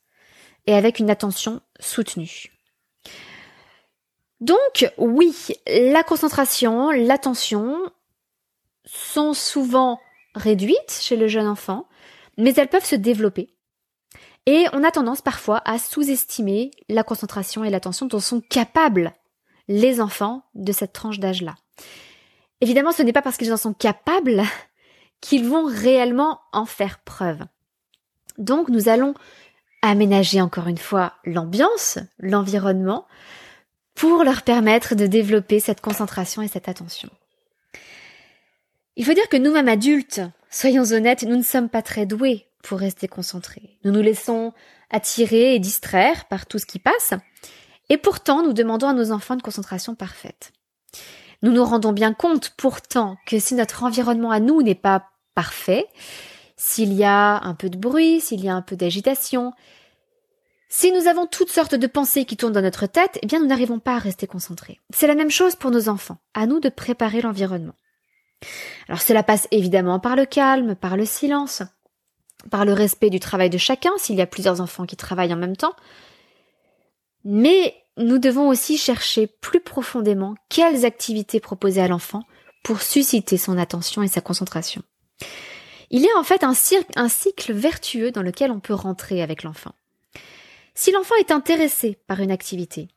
et 0.67 0.75
avec 0.75 0.99
une 0.99 1.11
attention 1.11 1.61
soutenue. 1.79 2.51
Donc 4.41 4.91
oui, 4.97 5.35
la 5.67 6.03
concentration, 6.03 6.91
l'attention 6.91 7.79
sont 8.85 9.35
souvent 9.35 10.01
réduites 10.35 10.99
chez 11.01 11.17
le 11.17 11.29
jeune 11.29 11.47
enfant, 11.47 11.87
mais 12.39 12.55
elles 12.55 12.69
peuvent 12.69 12.85
se 12.85 12.97
développer. 12.97 13.55
Et 14.47 14.67
on 14.73 14.83
a 14.83 14.91
tendance 14.91 15.21
parfois 15.21 15.61
à 15.65 15.79
sous-estimer 15.79 16.71
la 16.89 17.03
concentration 17.03 17.65
et 17.65 17.71
l'attention 17.71 18.07
dont 18.07 18.21
sont 18.21 18.41
capables 18.41 19.13
les 19.69 20.01
enfants 20.01 20.43
de 20.55 20.73
cette 20.73 20.93
tranche 20.93 21.21
d'âge-là. 21.21 21.55
Évidemment, 22.61 22.93
ce 22.93 23.03
n'est 23.03 23.13
pas 23.13 23.23
parce 23.23 23.37
qu'ils 23.37 23.53
en 23.53 23.59
sont 23.59 23.75
capables 23.75 24.43
qu'ils 25.21 25.47
vont 25.47 25.67
réellement 25.67 26.41
en 26.53 26.65
faire 26.65 26.99
preuve. 27.01 27.41
Donc 28.39 28.69
nous 28.69 28.89
allons 28.89 29.15
aménager 29.83 30.41
encore 30.41 30.67
une 30.67 30.79
fois 30.79 31.13
l'ambiance, 31.25 31.99
l'environnement, 32.19 33.07
pour 34.01 34.25
leur 34.25 34.41
permettre 34.41 34.95
de 34.95 35.07
développer 35.07 35.61
cette 35.61 35.83
concentration 35.83 36.41
et 36.41 36.49
cette 36.49 36.71
attention. 36.71 37.11
Il 38.97 39.05
faut 39.05 39.13
dire 39.13 39.29
que 39.29 39.37
nous-mêmes 39.37 39.69
adultes, 39.69 40.23
soyons 40.49 40.91
honnêtes, 40.93 41.25
nous 41.25 41.37
ne 41.37 41.43
sommes 41.43 41.69
pas 41.69 41.83
très 41.83 42.07
doués 42.07 42.47
pour 42.63 42.79
rester 42.79 43.09
concentrés. 43.09 43.77
Nous 43.85 43.93
nous 43.93 44.01
laissons 44.01 44.55
attirer 44.89 45.55
et 45.55 45.59
distraire 45.59 46.25
par 46.29 46.47
tout 46.47 46.59
ce 46.59 46.65
qui 46.65 46.79
passe, 46.79 47.13
et 47.91 47.99
pourtant 47.99 48.43
nous 48.43 48.55
demandons 48.55 48.89
à 48.89 48.95
nos 48.95 49.13
enfants 49.13 49.35
une 49.35 49.43
concentration 49.43 49.95
parfaite. 49.95 50.53
Nous 51.43 51.53
nous 51.53 51.65
rendons 51.65 51.93
bien 51.93 52.15
compte 52.15 52.55
pourtant 52.57 53.19
que 53.27 53.39
si 53.39 53.55
notre 53.55 53.85
environnement 53.85 54.31
à 54.31 54.41
nous 54.41 54.63
n'est 54.63 54.75
pas 54.75 55.11
parfait, 55.35 55.87
s'il 56.57 56.95
y 56.95 57.05
a 57.05 57.39
un 57.43 57.55
peu 57.55 57.69
de 57.69 57.77
bruit, 57.77 58.23
s'il 58.23 58.43
y 58.43 58.49
a 58.49 58.55
un 58.55 58.63
peu 58.63 58.77
d'agitation, 58.77 59.53
si 60.73 60.93
nous 60.93 61.09
avons 61.09 61.27
toutes 61.27 61.51
sortes 61.51 61.75
de 61.75 61.87
pensées 61.89 62.25
qui 62.25 62.37
tournent 62.37 62.53
dans 62.53 62.63
notre 62.63 62.87
tête, 62.87 63.19
eh 63.23 63.27
bien 63.27 63.41
nous 63.41 63.49
n'arrivons 63.49 63.81
pas 63.81 63.97
à 63.97 63.99
rester 63.99 64.29
concentrés. 64.29 64.79
C'est 64.95 65.09
la 65.09 65.17
même 65.17 65.31
chose 65.31 65.57
pour 65.57 65.73
nos 65.73 65.89
enfants. 65.89 66.19
À 66.33 66.47
nous 66.47 66.61
de 66.61 66.69
préparer 66.69 67.21
l'environnement. 67.21 67.75
Alors 68.89 69.03
cela 69.03 69.25
passe 69.25 69.49
évidemment 69.51 69.99
par 69.99 70.15
le 70.15 70.27
calme, 70.27 70.77
par 70.77 70.97
le 70.97 71.05
silence, 71.05 71.63
par 72.51 72.65
le 72.65 72.73
respect 72.73 73.11
du 73.11 73.19
travail 73.19 73.51
de 73.51 73.59
chacun 73.59 73.91
s'il 73.99 74.15
y 74.15 74.23
a 74.23 74.27
plusieurs 74.27 74.61
enfants 74.61 74.87
qui 74.87 74.97
travaillent 74.97 75.35
en 75.35 75.39
même 75.39 75.57
temps. 75.57 75.75
Mais 77.25 77.75
nous 77.97 78.19
devons 78.19 78.49
aussi 78.49 78.79
chercher 78.79 79.27
plus 79.27 79.61
profondément 79.61 80.37
quelles 80.49 80.85
activités 80.85 81.41
proposer 81.41 81.83
à 81.83 81.89
l'enfant 81.89 82.23
pour 82.63 82.81
susciter 82.81 83.39
son 83.39 83.59
attention 83.59 84.05
et 84.05 84.09
sa 84.09 84.21
concentration. 84.21 84.83
Il 85.91 86.03
y 86.03 86.09
a 86.09 86.17
en 86.17 86.23
fait 86.23 86.45
un, 86.45 86.55
un 86.95 87.09
cycle 87.09 87.53
vertueux 87.53 88.13
dans 88.13 88.23
lequel 88.23 88.53
on 88.53 88.61
peut 88.61 88.73
rentrer 88.73 89.21
avec 89.21 89.43
l'enfant. 89.43 89.73
Si 90.81 90.93
l'enfant 90.93 91.15
est 91.17 91.31
intéressé 91.31 91.99
par 92.07 92.21
une 92.21 92.31
activité, 92.31 92.89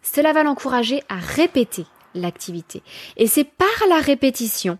cela 0.00 0.32
va 0.32 0.42
l'encourager 0.42 1.02
à 1.10 1.16
répéter 1.16 1.84
l'activité. 2.14 2.82
Et 3.18 3.26
c'est 3.26 3.44
par 3.44 3.68
la 3.90 4.00
répétition 4.00 4.78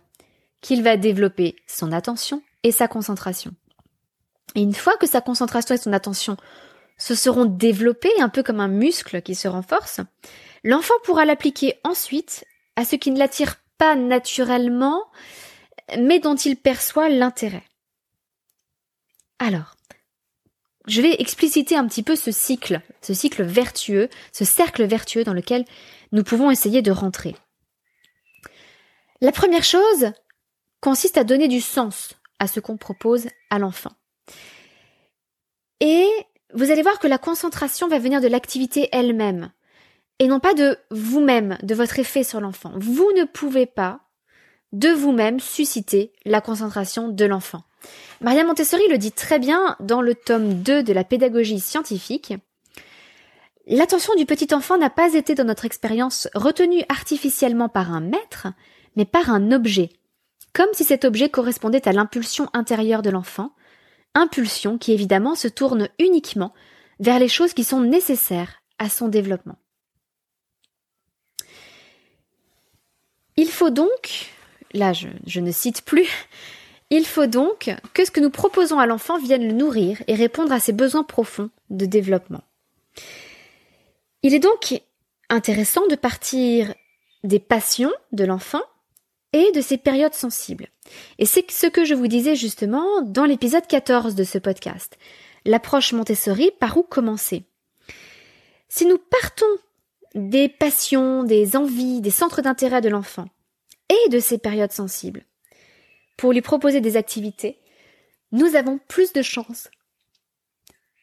qu'il 0.62 0.82
va 0.82 0.96
développer 0.96 1.56
son 1.66 1.92
attention 1.92 2.42
et 2.62 2.72
sa 2.72 2.88
concentration. 2.88 3.52
Et 4.54 4.62
une 4.62 4.72
fois 4.72 4.96
que 4.96 5.06
sa 5.06 5.20
concentration 5.20 5.74
et 5.74 5.78
son 5.78 5.92
attention 5.92 6.38
se 6.96 7.14
seront 7.14 7.44
développés 7.44 8.18
un 8.18 8.30
peu 8.30 8.42
comme 8.42 8.60
un 8.60 8.68
muscle 8.68 9.20
qui 9.20 9.34
se 9.34 9.46
renforce, 9.46 10.00
l'enfant 10.64 10.94
pourra 11.04 11.26
l'appliquer 11.26 11.74
ensuite 11.84 12.46
à 12.76 12.86
ce 12.86 12.96
qui 12.96 13.10
ne 13.10 13.18
l'attire 13.18 13.56
pas 13.76 13.94
naturellement, 13.94 15.04
mais 15.98 16.18
dont 16.18 16.36
il 16.36 16.56
perçoit 16.56 17.10
l'intérêt. 17.10 17.64
Alors, 19.38 19.75
je 20.86 21.02
vais 21.02 21.20
expliciter 21.20 21.76
un 21.76 21.86
petit 21.86 22.02
peu 22.02 22.16
ce 22.16 22.30
cycle, 22.30 22.80
ce 23.02 23.14
cycle 23.14 23.42
vertueux, 23.42 24.08
ce 24.32 24.44
cercle 24.44 24.84
vertueux 24.84 25.24
dans 25.24 25.32
lequel 25.32 25.64
nous 26.12 26.22
pouvons 26.22 26.50
essayer 26.50 26.82
de 26.82 26.92
rentrer. 26.92 27.34
La 29.20 29.32
première 29.32 29.64
chose 29.64 30.12
consiste 30.80 31.18
à 31.18 31.24
donner 31.24 31.48
du 31.48 31.60
sens 31.60 32.14
à 32.38 32.46
ce 32.46 32.60
qu'on 32.60 32.76
propose 32.76 33.26
à 33.50 33.58
l'enfant. 33.58 33.92
Et 35.80 36.06
vous 36.54 36.70
allez 36.70 36.82
voir 36.82 36.98
que 36.98 37.08
la 37.08 37.18
concentration 37.18 37.88
va 37.88 37.98
venir 37.98 38.20
de 38.20 38.28
l'activité 38.28 38.88
elle-même 38.92 39.50
et 40.18 40.28
non 40.28 40.40
pas 40.40 40.54
de 40.54 40.78
vous-même, 40.90 41.58
de 41.62 41.74
votre 41.74 41.98
effet 41.98 42.24
sur 42.24 42.40
l'enfant. 42.40 42.72
Vous 42.76 43.10
ne 43.16 43.24
pouvez 43.24 43.66
pas 43.66 44.00
de 44.72 44.88
vous-même 44.88 45.40
susciter 45.40 46.12
la 46.24 46.40
concentration 46.40 47.08
de 47.08 47.24
l'enfant. 47.24 47.62
Maria 48.20 48.44
Montessori 48.44 48.82
le 48.88 48.98
dit 48.98 49.12
très 49.12 49.38
bien 49.38 49.76
dans 49.80 50.00
le 50.00 50.14
tome 50.14 50.62
2 50.62 50.82
de 50.82 50.92
la 50.92 51.04
pédagogie 51.04 51.60
scientifique. 51.60 52.34
L'attention 53.66 54.14
du 54.14 54.26
petit 54.26 54.54
enfant 54.54 54.78
n'a 54.78 54.90
pas 54.90 55.14
été 55.14 55.34
dans 55.34 55.44
notre 55.44 55.64
expérience 55.64 56.28
retenue 56.34 56.84
artificiellement 56.88 57.68
par 57.68 57.92
un 57.92 58.00
maître, 58.00 58.46
mais 58.94 59.04
par 59.04 59.30
un 59.30 59.52
objet, 59.52 59.90
comme 60.52 60.72
si 60.72 60.84
cet 60.84 61.04
objet 61.04 61.28
correspondait 61.28 61.86
à 61.88 61.92
l'impulsion 61.92 62.48
intérieure 62.54 63.02
de 63.02 63.10
l'enfant, 63.10 63.52
impulsion 64.14 64.78
qui 64.78 64.92
évidemment 64.92 65.34
se 65.34 65.48
tourne 65.48 65.88
uniquement 65.98 66.54
vers 67.00 67.18
les 67.18 67.28
choses 67.28 67.52
qui 67.52 67.64
sont 67.64 67.80
nécessaires 67.80 68.62
à 68.78 68.88
son 68.88 69.08
développement. 69.08 69.58
Il 73.36 73.48
faut 73.50 73.70
donc, 73.70 74.32
là 74.72 74.94
je, 74.94 75.08
je, 75.26 75.40
ne 75.40 75.52
cite 75.52 75.82
plus, 75.82 76.08
il 76.90 77.04
faut 77.04 77.26
donc 77.26 77.70
que 77.94 78.04
ce 78.04 78.10
que 78.10 78.20
nous 78.20 78.30
proposons 78.30 78.78
à 78.78 78.86
l'enfant 78.86 79.18
vienne 79.18 79.46
le 79.46 79.52
nourrir 79.52 80.02
et 80.06 80.14
répondre 80.14 80.52
à 80.52 80.60
ses 80.60 80.72
besoins 80.72 81.02
profonds 81.02 81.50
de 81.70 81.86
développement. 81.86 82.42
Il 84.22 84.34
est 84.34 84.40
donc 84.40 84.80
intéressant 85.28 85.86
de 85.88 85.96
partir 85.96 86.74
des 87.24 87.40
passions 87.40 87.92
de 88.12 88.24
l'enfant 88.24 88.62
et 89.32 89.50
de 89.52 89.60
ses 89.60 89.76
périodes 89.76 90.14
sensibles. 90.14 90.68
Et 91.18 91.26
c'est 91.26 91.50
ce 91.50 91.66
que 91.66 91.84
je 91.84 91.94
vous 91.94 92.06
disais 92.06 92.36
justement 92.36 93.02
dans 93.02 93.24
l'épisode 93.24 93.66
14 93.66 94.14
de 94.14 94.24
ce 94.24 94.38
podcast. 94.38 94.96
L'approche 95.44 95.92
Montessori, 95.92 96.50
par 96.58 96.76
où 96.76 96.82
commencer? 96.82 97.44
Si 98.68 98.86
nous 98.86 98.98
partons 98.98 99.46
des 100.14 100.48
passions, 100.48 101.24
des 101.24 101.56
envies, 101.56 102.00
des 102.00 102.10
centres 102.10 102.42
d'intérêt 102.42 102.80
de 102.80 102.88
l'enfant 102.88 103.26
et 103.90 104.08
de 104.08 104.18
ses 104.18 104.38
périodes 104.38 104.72
sensibles, 104.72 105.24
pour 106.16 106.32
lui 106.32 106.42
proposer 106.42 106.80
des 106.80 106.96
activités, 106.96 107.58
nous 108.32 108.56
avons 108.56 108.78
plus 108.88 109.12
de 109.12 109.22
chances 109.22 109.68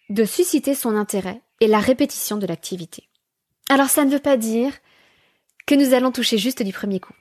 de 0.09 0.25
susciter 0.25 0.75
son 0.75 0.95
intérêt 0.95 1.41
et 1.59 1.67
la 1.67 1.79
répétition 1.79 2.37
de 2.37 2.45
l'activité. 2.45 3.09
Alors 3.69 3.89
ça 3.89 4.05
ne 4.05 4.11
veut 4.11 4.19
pas 4.19 4.37
dire 4.37 4.73
que 5.65 5.75
nous 5.75 5.93
allons 5.93 6.11
toucher 6.11 6.37
juste 6.37 6.61
du 6.61 6.73
premier 6.73 6.99
coup. 6.99 7.13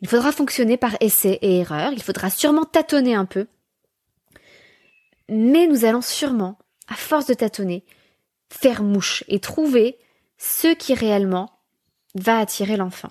Il 0.00 0.08
faudra 0.08 0.32
fonctionner 0.32 0.76
par 0.76 0.96
essai 1.00 1.38
et 1.42 1.58
erreur, 1.58 1.92
il 1.92 2.02
faudra 2.02 2.30
sûrement 2.30 2.64
tâtonner 2.64 3.14
un 3.14 3.26
peu, 3.26 3.46
mais 5.28 5.66
nous 5.66 5.84
allons 5.84 6.02
sûrement, 6.02 6.58
à 6.88 6.94
force 6.94 7.26
de 7.26 7.34
tâtonner, 7.34 7.84
faire 8.50 8.82
mouche 8.82 9.24
et 9.28 9.40
trouver 9.40 9.98
ce 10.38 10.74
qui 10.74 10.94
réellement 10.94 11.50
va 12.14 12.38
attirer 12.38 12.76
l'enfant. 12.76 13.10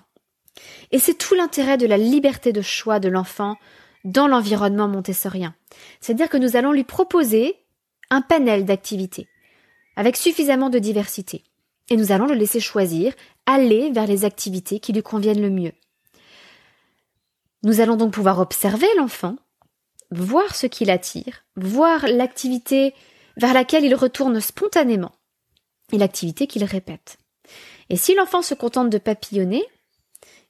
Et 0.90 0.98
c'est 0.98 1.14
tout 1.14 1.34
l'intérêt 1.34 1.76
de 1.76 1.86
la 1.86 1.98
liberté 1.98 2.52
de 2.52 2.62
choix 2.62 3.00
de 3.00 3.08
l'enfant 3.08 3.56
dans 4.04 4.28
l'environnement 4.28 4.88
montessorien. 4.88 5.54
C'est-à-dire 6.00 6.28
que 6.28 6.36
nous 6.36 6.56
allons 6.56 6.72
lui 6.72 6.84
proposer 6.84 7.56
un 8.10 8.20
panel 8.20 8.64
d'activités 8.64 9.28
avec 9.96 10.16
suffisamment 10.16 10.70
de 10.70 10.78
diversité. 10.78 11.44
Et 11.90 11.96
nous 11.96 12.12
allons 12.12 12.26
le 12.26 12.34
laisser 12.34 12.60
choisir, 12.60 13.12
aller 13.46 13.90
vers 13.90 14.06
les 14.06 14.24
activités 14.24 14.80
qui 14.80 14.92
lui 14.92 15.02
conviennent 15.02 15.42
le 15.42 15.50
mieux. 15.50 15.72
Nous 17.62 17.80
allons 17.80 17.96
donc 17.96 18.12
pouvoir 18.12 18.40
observer 18.40 18.86
l'enfant, 18.96 19.36
voir 20.10 20.54
ce 20.54 20.66
qui 20.66 20.84
l'attire, 20.84 21.44
voir 21.56 22.06
l'activité 22.06 22.94
vers 23.36 23.54
laquelle 23.54 23.84
il 23.84 23.94
retourne 23.94 24.40
spontanément 24.40 25.12
et 25.92 25.98
l'activité 25.98 26.46
qu'il 26.46 26.64
répète. 26.64 27.18
Et 27.90 27.96
si 27.96 28.14
l'enfant 28.14 28.42
se 28.42 28.54
contente 28.54 28.90
de 28.90 28.98
papillonner 28.98 29.64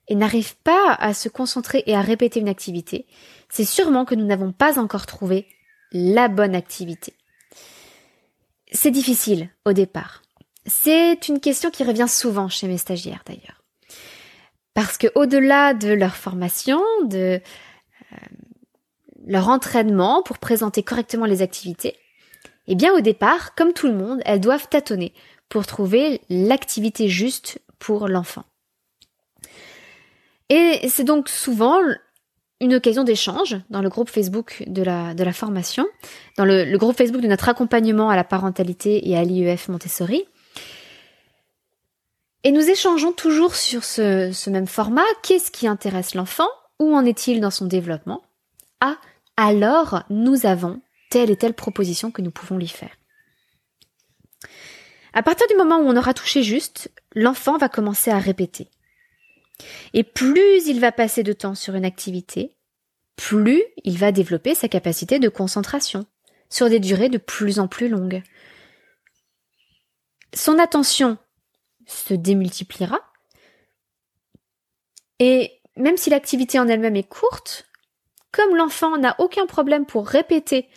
et 0.08 0.14
n'arrive 0.14 0.56
pas 0.56 0.94
à 0.94 1.14
se 1.14 1.28
concentrer 1.28 1.82
et 1.86 1.94
à 1.94 2.00
répéter 2.00 2.40
une 2.40 2.48
activité, 2.48 3.06
c'est 3.48 3.64
sûrement 3.64 4.04
que 4.04 4.14
nous 4.14 4.26
n'avons 4.26 4.52
pas 4.52 4.78
encore 4.78 5.06
trouvé 5.06 5.46
la 5.92 6.28
bonne 6.28 6.54
activité. 6.54 7.14
C'est 8.72 8.90
difficile 8.90 9.50
au 9.64 9.72
départ. 9.72 10.22
C'est 10.66 11.28
une 11.28 11.40
question 11.40 11.70
qui 11.70 11.84
revient 11.84 12.08
souvent 12.08 12.48
chez 12.48 12.66
mes 12.66 12.78
stagiaires 12.78 13.22
d'ailleurs. 13.26 13.62
Parce 14.74 14.98
que 14.98 15.06
au-delà 15.14 15.72
de 15.72 15.92
leur 15.92 16.16
formation, 16.16 16.82
de 17.04 17.40
euh, 18.12 18.16
leur 19.26 19.48
entraînement 19.48 20.22
pour 20.22 20.38
présenter 20.38 20.82
correctement 20.82 21.26
les 21.26 21.42
activités, 21.42 21.96
eh 22.66 22.74
bien 22.74 22.92
au 22.92 23.00
départ, 23.00 23.54
comme 23.54 23.72
tout 23.72 23.86
le 23.86 23.94
monde, 23.94 24.20
elles 24.24 24.40
doivent 24.40 24.68
tâtonner 24.68 25.12
pour 25.48 25.66
trouver 25.66 26.20
l'activité 26.28 27.08
juste 27.08 27.60
pour 27.78 28.08
l'enfant. 28.08 28.44
Et 30.48 30.88
c'est 30.88 31.04
donc 31.04 31.28
souvent 31.28 31.78
une 32.60 32.74
occasion 32.74 33.04
d'échange 33.04 33.56
dans 33.70 33.82
le 33.82 33.88
groupe 33.88 34.08
Facebook 34.08 34.62
de 34.66 34.82
la, 34.82 35.32
formation, 35.32 35.86
dans 36.36 36.44
le, 36.44 36.64
le, 36.64 36.78
groupe 36.78 36.96
Facebook 36.96 37.22
de 37.22 37.28
notre 37.28 37.48
accompagnement 37.48 38.10
à 38.10 38.16
la 38.16 38.24
parentalité 38.24 39.08
et 39.08 39.16
à 39.16 39.24
l'IEF 39.24 39.68
Montessori. 39.68 40.24
Et 42.44 42.52
nous 42.52 42.68
échangeons 42.68 43.12
toujours 43.12 43.54
sur 43.54 43.84
ce, 43.84 44.30
ce 44.32 44.50
même 44.50 44.66
format. 44.66 45.02
Qu'est-ce 45.22 45.50
qui 45.50 45.66
intéresse 45.66 46.14
l'enfant? 46.14 46.48
Où 46.78 46.94
en 46.94 47.04
est-il 47.04 47.40
dans 47.40 47.50
son 47.50 47.64
développement? 47.64 48.22
Ah, 48.80 48.98
alors 49.36 50.02
nous 50.10 50.44
avons 50.44 50.80
telle 51.10 51.30
et 51.30 51.36
telle 51.36 51.54
proposition 51.54 52.10
que 52.10 52.22
nous 52.22 52.30
pouvons 52.30 52.58
lui 52.58 52.68
faire. 52.68 52.90
À 55.14 55.22
partir 55.22 55.46
du 55.48 55.56
moment 55.56 55.78
où 55.78 55.86
on 55.86 55.96
aura 55.96 56.12
touché 56.12 56.42
juste, 56.42 56.90
l'enfant 57.14 57.56
va 57.56 57.68
commencer 57.68 58.10
à 58.10 58.18
répéter. 58.18 58.68
Et 59.92 60.02
plus 60.02 60.66
il 60.66 60.80
va 60.80 60.92
passer 60.92 61.22
de 61.22 61.32
temps 61.32 61.54
sur 61.54 61.74
une 61.74 61.84
activité, 61.84 62.54
plus 63.16 63.62
il 63.84 63.98
va 63.98 64.12
développer 64.12 64.54
sa 64.54 64.68
capacité 64.68 65.18
de 65.18 65.28
concentration 65.28 66.06
sur 66.50 66.68
des 66.68 66.80
durées 66.80 67.08
de 67.08 67.18
plus 67.18 67.58
en 67.58 67.68
plus 67.68 67.88
longues. 67.88 68.22
Son 70.34 70.58
attention 70.58 71.18
se 71.86 72.14
démultipliera 72.14 73.00
et 75.20 75.60
même 75.76 75.96
si 75.96 76.10
l'activité 76.10 76.58
en 76.58 76.68
elle-même 76.68 76.96
est 76.96 77.08
courte, 77.08 77.68
comme 78.32 78.56
l'enfant 78.56 78.96
n'a 78.98 79.14
aucun 79.18 79.46
problème 79.46 79.86
pour 79.86 80.06
répéter 80.06 80.68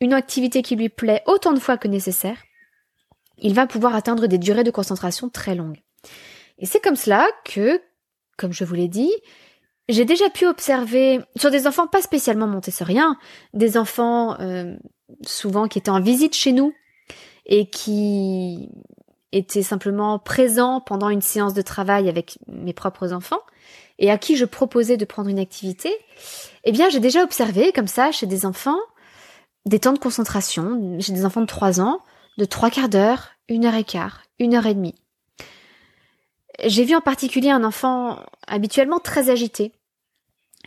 une 0.00 0.12
activité 0.12 0.62
qui 0.62 0.76
lui 0.76 0.88
plaît 0.88 1.22
autant 1.26 1.52
de 1.52 1.60
fois 1.60 1.76
que 1.76 1.88
nécessaire, 1.88 2.38
il 3.38 3.54
va 3.54 3.66
pouvoir 3.66 3.94
atteindre 3.94 4.26
des 4.26 4.38
durées 4.38 4.64
de 4.64 4.70
concentration 4.70 5.28
très 5.28 5.54
longues. 5.54 5.82
Et 6.58 6.66
c'est 6.66 6.80
comme 6.80 6.96
cela 6.96 7.26
que, 7.44 7.80
comme 8.40 8.52
je 8.52 8.64
vous 8.64 8.74
l'ai 8.74 8.88
dit, 8.88 9.12
j'ai 9.88 10.04
déjà 10.04 10.30
pu 10.30 10.46
observer 10.46 11.20
sur 11.36 11.50
des 11.50 11.66
enfants 11.66 11.86
pas 11.86 12.00
spécialement 12.00 12.46
montessoriens, 12.46 13.16
des 13.54 13.76
enfants 13.76 14.40
euh, 14.40 14.76
souvent 15.26 15.68
qui 15.68 15.78
étaient 15.78 15.90
en 15.90 16.00
visite 16.00 16.34
chez 16.34 16.52
nous 16.52 16.72
et 17.44 17.68
qui 17.68 18.70
étaient 19.32 19.62
simplement 19.62 20.18
présents 20.18 20.80
pendant 20.80 21.08
une 21.08 21.20
séance 21.20 21.54
de 21.54 21.62
travail 21.62 22.08
avec 22.08 22.38
mes 22.48 22.72
propres 22.72 23.12
enfants 23.12 23.42
et 23.98 24.10
à 24.10 24.18
qui 24.18 24.36
je 24.36 24.44
proposais 24.44 24.96
de 24.96 25.04
prendre 25.04 25.28
une 25.28 25.38
activité, 25.38 25.92
eh 26.64 26.72
bien 26.72 26.88
j'ai 26.88 27.00
déjà 27.00 27.22
observé 27.22 27.72
comme 27.72 27.86
ça 27.86 28.10
chez 28.10 28.26
des 28.26 28.46
enfants 28.46 28.78
des 29.66 29.78
temps 29.78 29.92
de 29.92 29.98
concentration, 29.98 30.98
chez 31.00 31.12
des 31.12 31.26
enfants 31.26 31.42
de 31.42 31.46
3 31.46 31.80
ans, 31.80 32.00
de 32.38 32.44
trois 32.44 32.70
quarts 32.70 32.88
d'heure, 32.88 33.32
une 33.48 33.66
heure 33.66 33.74
et 33.74 33.84
quart, 33.84 34.22
une 34.38 34.54
heure 34.54 34.66
et 34.66 34.74
demie. 34.74 34.94
J'ai 36.64 36.84
vu 36.84 36.94
en 36.94 37.00
particulier 37.00 37.50
un 37.50 37.64
enfant 37.64 38.20
habituellement 38.46 38.98
très 38.98 39.30
agité, 39.30 39.72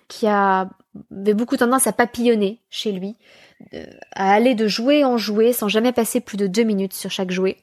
qui 0.08 0.28
avait 0.28 1.34
beaucoup 1.34 1.58
tendance 1.58 1.88
à 1.88 1.94
papillonner 1.94 2.60
chez 2.70 2.92
lui, 2.92 3.16
à 4.14 4.34
aller 4.34 4.56
de 4.56 4.68
jouet 4.68 5.04
en 5.04 5.18
jouet 5.18 5.54
sans 5.54 5.68
jamais 5.68 5.92
passer 5.92 6.20
plus 6.20 6.38
de 6.38 6.48
deux 6.48 6.64
minutes 6.64 6.94
sur 6.94 7.12
chaque 7.12 7.32
jouet. 7.32 7.58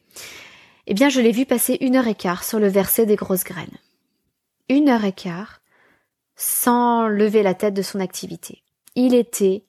Eh 0.86 0.94
bien, 0.94 1.08
je 1.08 1.20
l'ai 1.20 1.32
vu 1.32 1.46
passer 1.46 1.78
une 1.80 1.96
heure 1.96 2.08
et 2.08 2.14
quart 2.14 2.44
sur 2.44 2.58
le 2.58 2.68
verset 2.68 3.06
des 3.06 3.16
grosses 3.16 3.44
graines. 3.44 3.78
Une 4.68 4.88
heure 4.88 5.04
et 5.04 5.12
quart, 5.12 5.60
sans 6.36 7.06
lever 7.06 7.42
la 7.42 7.54
tête 7.54 7.74
de 7.74 7.82
son 7.82 8.00
activité. 8.00 8.62
Il 8.94 9.14
était 9.14 9.64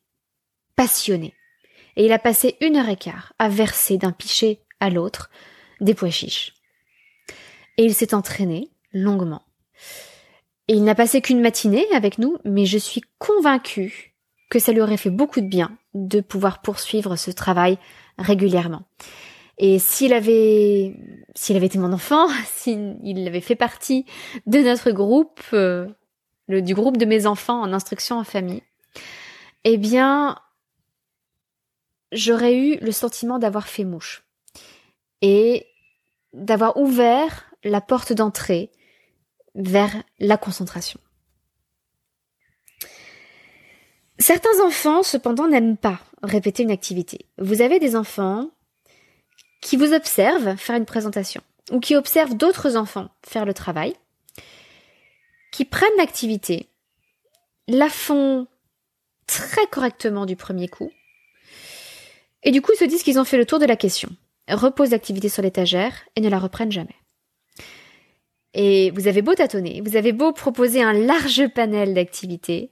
passionné 0.76 1.34
et 1.96 2.06
il 2.06 2.14
a 2.14 2.20
passé 2.20 2.58
une 2.62 2.78
heure 2.78 2.90
et 2.90 2.96
quart 2.96 3.34
à 3.40 3.50
verser 3.50 3.98
d'un 3.98 4.12
pichet 4.12 4.62
à 4.80 4.90
l'autre 4.90 5.30
des 5.82 5.94
pois 5.94 6.10
chiches. 6.10 6.54
Et 7.78 7.86
il 7.86 7.94
s'est 7.94 8.14
entraîné 8.14 8.70
longuement. 8.94 9.44
Et 10.68 10.74
il 10.74 10.84
n'a 10.84 10.96
passé 10.96 11.22
qu'une 11.22 11.42
matinée 11.42 11.86
avec 11.94 12.18
nous, 12.18 12.38
mais 12.46 12.66
je 12.66 12.78
suis 12.78 13.02
convaincue 13.18 14.16
que 14.50 14.60
ça 14.60 14.72
lui 14.72 14.82
aurait 14.82 14.98
fait 14.98 15.10
beaucoup 15.10 15.42
de 15.42 15.48
bien 15.48 15.78
de 15.94 16.22
pouvoir 16.22 16.62
poursuivre 16.62 17.16
ce 17.16 17.32
travail 17.32 17.78
régulièrement. 18.18 18.84
Et 19.58 19.80
s'il 19.80 20.14
avait, 20.14 20.96
s'il 21.36 21.56
avait 21.56 21.68
été 21.68 21.78
mon 21.78 21.94
enfant, 21.94 22.28
s'il 22.46 23.28
avait 23.28 23.42
fait 23.42 23.56
partie 23.56 24.06
de 24.46 24.60
notre 24.60 24.92
groupe, 24.92 25.42
euh, 25.54 25.88
le, 26.48 26.62
du 26.62 26.74
groupe 26.74 26.98
de 26.98 27.06
mes 27.06 27.26
enfants 27.26 27.62
en 27.62 27.74
instruction 27.74 28.18
en 28.18 28.24
famille, 28.24 28.64
eh 29.64 29.78
bien, 29.78 30.38
j'aurais 32.12 32.56
eu 32.56 32.78
le 32.82 32.92
sentiment 32.92 33.40
d'avoir 33.40 33.68
fait 33.68 33.84
mouche 33.84 34.24
et 35.22 35.68
d'avoir 36.34 36.78
ouvert 36.78 37.51
la 37.64 37.82
porte 37.82 38.14
d'entrée 38.14 38.72
vers 39.56 40.04
la 40.20 40.38
concentration. 40.38 41.00
Certains 44.20 44.64
enfants, 44.64 45.04
cependant, 45.04 45.48
n'aiment 45.48 45.78
pas 45.78 46.00
répéter 46.22 46.64
une 46.64 46.72
activité. 46.72 47.26
Vous 47.38 47.62
avez 47.62 47.80
des 47.80 47.96
enfants 47.96 48.50
qui 49.62 49.78
vous 49.78 49.94
observent 49.94 50.56
faire 50.58 50.76
une 50.76 50.86
présentation 50.86 51.42
ou 51.72 51.80
qui 51.80 51.96
observent 51.96 52.36
d'autres 52.36 52.78
enfants 52.78 53.10
faire 53.24 53.46
le 53.46 53.54
travail, 53.54 53.96
qui 55.52 55.66
prennent 55.66 55.90
l'activité, 55.98 56.70
la 57.68 57.90
font 57.90 58.48
très 59.28 59.66
correctement 59.68 60.26
du 60.26 60.36
premier 60.36 60.68
coup, 60.68 60.92
et 62.44 62.52
du 62.52 62.62
coup, 62.62 62.72
ils 62.74 62.80
se 62.80 62.86
disent 62.86 63.04
qu'ils 63.04 63.20
ont 63.20 63.26
fait 63.26 63.38
le 63.38 63.46
tour 63.46 63.60
de 63.60 63.66
la 63.66 63.76
question, 63.76 64.10
reposent 64.50 64.92
l'activité 64.92 65.30
sur 65.30 65.44
l'étagère 65.44 65.94
et 66.16 66.22
ne 66.22 66.30
la 66.30 66.40
reprennent 66.40 66.72
jamais. 66.72 66.96
Et 68.54 68.92
vous 68.92 69.08
avez 69.08 69.22
beau 69.22 69.34
tâtonner, 69.34 69.82
vous 69.86 69.96
avez 69.96 70.12
beau 70.12 70.34
proposer 70.34 70.82
un 70.82 70.94
large 70.94 71.48
panel 71.54 71.94
d'activités, 71.94 72.70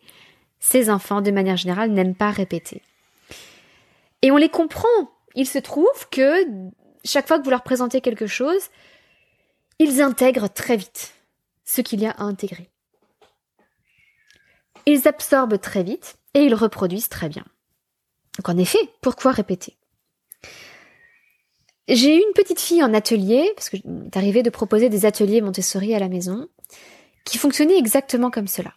ces 0.59 0.89
enfants, 0.89 1.21
de 1.21 1.31
manière 1.31 1.57
générale, 1.57 1.91
n'aiment 1.91 2.15
pas 2.15 2.31
répéter. 2.31 2.81
Et 4.21 4.31
on 4.31 4.37
les 4.37 4.49
comprend. 4.49 4.87
Il 5.35 5.47
se 5.47 5.59
trouve 5.59 6.09
que 6.11 6.45
chaque 7.05 7.27
fois 7.27 7.39
que 7.39 7.43
vous 7.43 7.49
leur 7.49 7.63
présentez 7.63 8.01
quelque 8.01 8.27
chose, 8.27 8.69
ils 9.77 10.01
intègrent 10.01 10.49
très 10.49 10.75
vite 10.75 11.13
ce 11.63 11.81
qu'il 11.81 12.01
y 12.01 12.05
a 12.05 12.11
à 12.11 12.23
intégrer. 12.23 12.69
Ils 14.85 15.07
absorbent 15.07 15.59
très 15.59 15.83
vite 15.83 16.17
et 16.33 16.41
ils 16.41 16.55
reproduisent 16.55 17.09
très 17.09 17.29
bien. 17.29 17.45
Donc 18.37 18.49
en 18.49 18.57
effet, 18.57 18.79
pourquoi 19.01 19.31
répéter? 19.31 19.77
J'ai 21.89 22.15
eu 22.15 22.19
une 22.19 22.33
petite 22.35 22.59
fille 22.59 22.83
en 22.83 22.93
atelier, 22.93 23.51
parce 23.55 23.71
que 23.71 23.77
est 23.77 24.15
arrivé 24.15 24.43
de 24.43 24.51
proposer 24.51 24.89
des 24.89 25.07
ateliers 25.07 25.41
Montessori 25.41 25.95
à 25.95 25.99
la 25.99 26.07
maison, 26.07 26.47
qui 27.25 27.39
fonctionnait 27.39 27.79
exactement 27.79 28.29
comme 28.29 28.47
cela. 28.47 28.75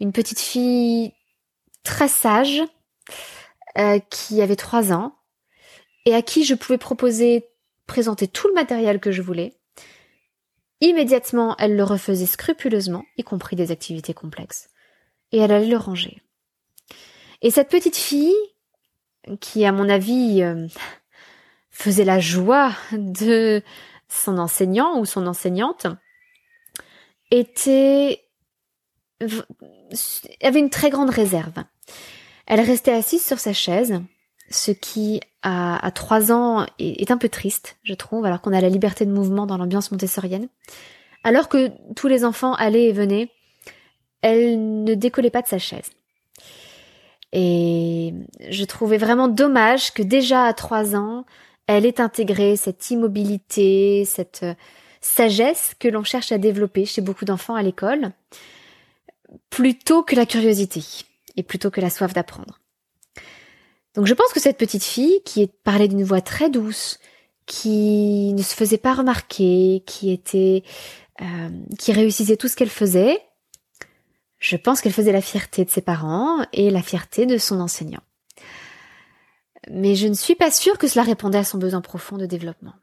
Une 0.00 0.12
petite 0.12 0.40
fille 0.40 1.12
très 1.82 2.08
sage, 2.08 2.62
euh, 3.76 3.98
qui 4.10 4.40
avait 4.40 4.56
trois 4.56 4.94
ans, 4.94 5.14
et 6.06 6.14
à 6.14 6.22
qui 6.22 6.44
je 6.44 6.54
pouvais 6.54 6.78
proposer, 6.78 7.46
présenter 7.86 8.26
tout 8.26 8.48
le 8.48 8.54
matériel 8.54 8.98
que 8.98 9.12
je 9.12 9.20
voulais, 9.20 9.52
immédiatement 10.80 11.54
elle 11.58 11.76
le 11.76 11.84
refaisait 11.84 12.24
scrupuleusement, 12.24 13.04
y 13.18 13.24
compris 13.24 13.56
des 13.56 13.72
activités 13.72 14.14
complexes, 14.14 14.70
et 15.32 15.38
elle 15.38 15.52
allait 15.52 15.66
le 15.66 15.76
ranger. 15.76 16.22
Et 17.42 17.50
cette 17.50 17.68
petite 17.68 17.96
fille, 17.96 18.34
qui 19.40 19.66
à 19.66 19.72
mon 19.72 19.90
avis 19.90 20.42
euh, 20.42 20.66
faisait 21.78 22.04
la 22.04 22.18
joie 22.18 22.72
de 22.90 23.62
son 24.08 24.38
enseignant 24.38 24.98
ou 24.98 25.04
son 25.04 25.28
enseignante, 25.28 25.86
était 27.30 28.24
avait 30.42 30.58
une 30.58 30.70
très 30.70 30.90
grande 30.90 31.10
réserve. 31.10 31.64
Elle 32.46 32.60
restait 32.60 32.92
assise 32.92 33.24
sur 33.24 33.38
sa 33.38 33.52
chaise, 33.52 34.00
ce 34.50 34.72
qui 34.72 35.20
à, 35.42 35.90
trois 35.94 36.32
ans 36.32 36.66
est, 36.80 37.10
un 37.12 37.16
peu 37.16 37.28
triste, 37.28 37.76
je 37.84 37.94
trouve, 37.94 38.24
alors 38.24 38.40
qu'on 38.40 38.52
a 38.52 38.60
la 38.60 38.68
liberté 38.68 39.06
de 39.06 39.12
mouvement 39.12 39.46
dans 39.46 39.56
l'ambiance 39.56 39.92
montessorienne. 39.92 40.48
Alors 41.22 41.48
que 41.48 41.70
tous 41.94 42.08
les 42.08 42.24
enfants 42.24 42.54
allaient 42.54 42.88
et 42.88 42.92
venaient, 42.92 43.30
elle 44.22 44.82
ne 44.82 44.94
décollait 44.94 45.30
pas 45.30 45.42
de 45.42 45.48
sa 45.48 45.58
chaise. 45.58 45.90
Et 47.32 48.14
je 48.50 48.64
trouvais 48.64 48.98
vraiment 48.98 49.28
dommage 49.28 49.92
que 49.92 50.02
déjà 50.02 50.44
à 50.44 50.54
trois 50.54 50.96
ans, 50.96 51.24
elle 51.68 51.86
ait 51.86 52.00
intégré 52.00 52.56
cette 52.56 52.90
immobilité, 52.90 54.04
cette 54.04 54.40
euh, 54.42 54.54
sagesse 55.00 55.74
que 55.78 55.86
l'on 55.86 56.02
cherche 56.02 56.32
à 56.32 56.38
développer 56.38 56.86
chez 56.86 57.02
beaucoup 57.02 57.26
d'enfants 57.26 57.54
à 57.54 57.62
l'école, 57.62 58.10
plutôt 59.50 60.02
que 60.02 60.16
la 60.16 60.26
curiosité 60.26 60.82
et 61.36 61.42
plutôt 61.42 61.70
que 61.70 61.80
la 61.80 61.90
soif 61.90 62.12
d'apprendre. 62.14 62.58
Donc 63.94 64.06
je 64.06 64.14
pense 64.14 64.32
que 64.32 64.40
cette 64.40 64.56
petite 64.56 64.82
fille, 64.82 65.20
qui 65.24 65.42
est 65.42 65.52
parlait 65.62 65.88
d'une 65.88 66.04
voix 66.04 66.22
très 66.22 66.50
douce, 66.50 66.98
qui 67.44 68.32
ne 68.32 68.42
se 68.42 68.54
faisait 68.54 68.78
pas 68.78 68.94
remarquer, 68.94 69.82
qui 69.86 70.10
était, 70.10 70.62
euh, 71.20 71.50
qui 71.78 71.92
réussissait 71.92 72.36
tout 72.36 72.48
ce 72.48 72.56
qu'elle 72.56 72.70
faisait, 72.70 73.20
je 74.38 74.56
pense 74.56 74.80
qu'elle 74.80 74.92
faisait 74.92 75.12
la 75.12 75.20
fierté 75.20 75.64
de 75.64 75.70
ses 75.70 75.82
parents 75.82 76.46
et 76.52 76.70
la 76.70 76.82
fierté 76.82 77.26
de 77.26 77.36
son 77.36 77.60
enseignant. 77.60 78.02
Mais 79.70 79.94
je 79.94 80.06
ne 80.06 80.14
suis 80.14 80.34
pas 80.34 80.50
sûre 80.50 80.78
que 80.78 80.88
cela 80.88 81.04
répondait 81.04 81.38
à 81.38 81.44
son 81.44 81.58
besoin 81.58 81.80
profond 81.80 82.16
de 82.16 82.26
développement. 82.26 82.74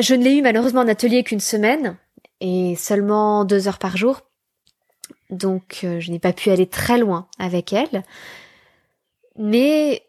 Je 0.00 0.14
ne 0.14 0.22
l'ai 0.22 0.36
eu 0.36 0.42
malheureusement 0.42 0.82
en 0.82 0.88
atelier 0.88 1.24
qu'une 1.24 1.40
semaine 1.40 1.96
et 2.40 2.76
seulement 2.76 3.44
deux 3.44 3.68
heures 3.68 3.78
par 3.78 3.96
jour, 3.96 4.20
donc 5.30 5.80
euh, 5.84 6.00
je 6.00 6.10
n'ai 6.10 6.18
pas 6.18 6.32
pu 6.32 6.50
aller 6.50 6.66
très 6.66 6.98
loin 6.98 7.28
avec 7.38 7.72
elle. 7.72 8.04
Mais 9.36 10.06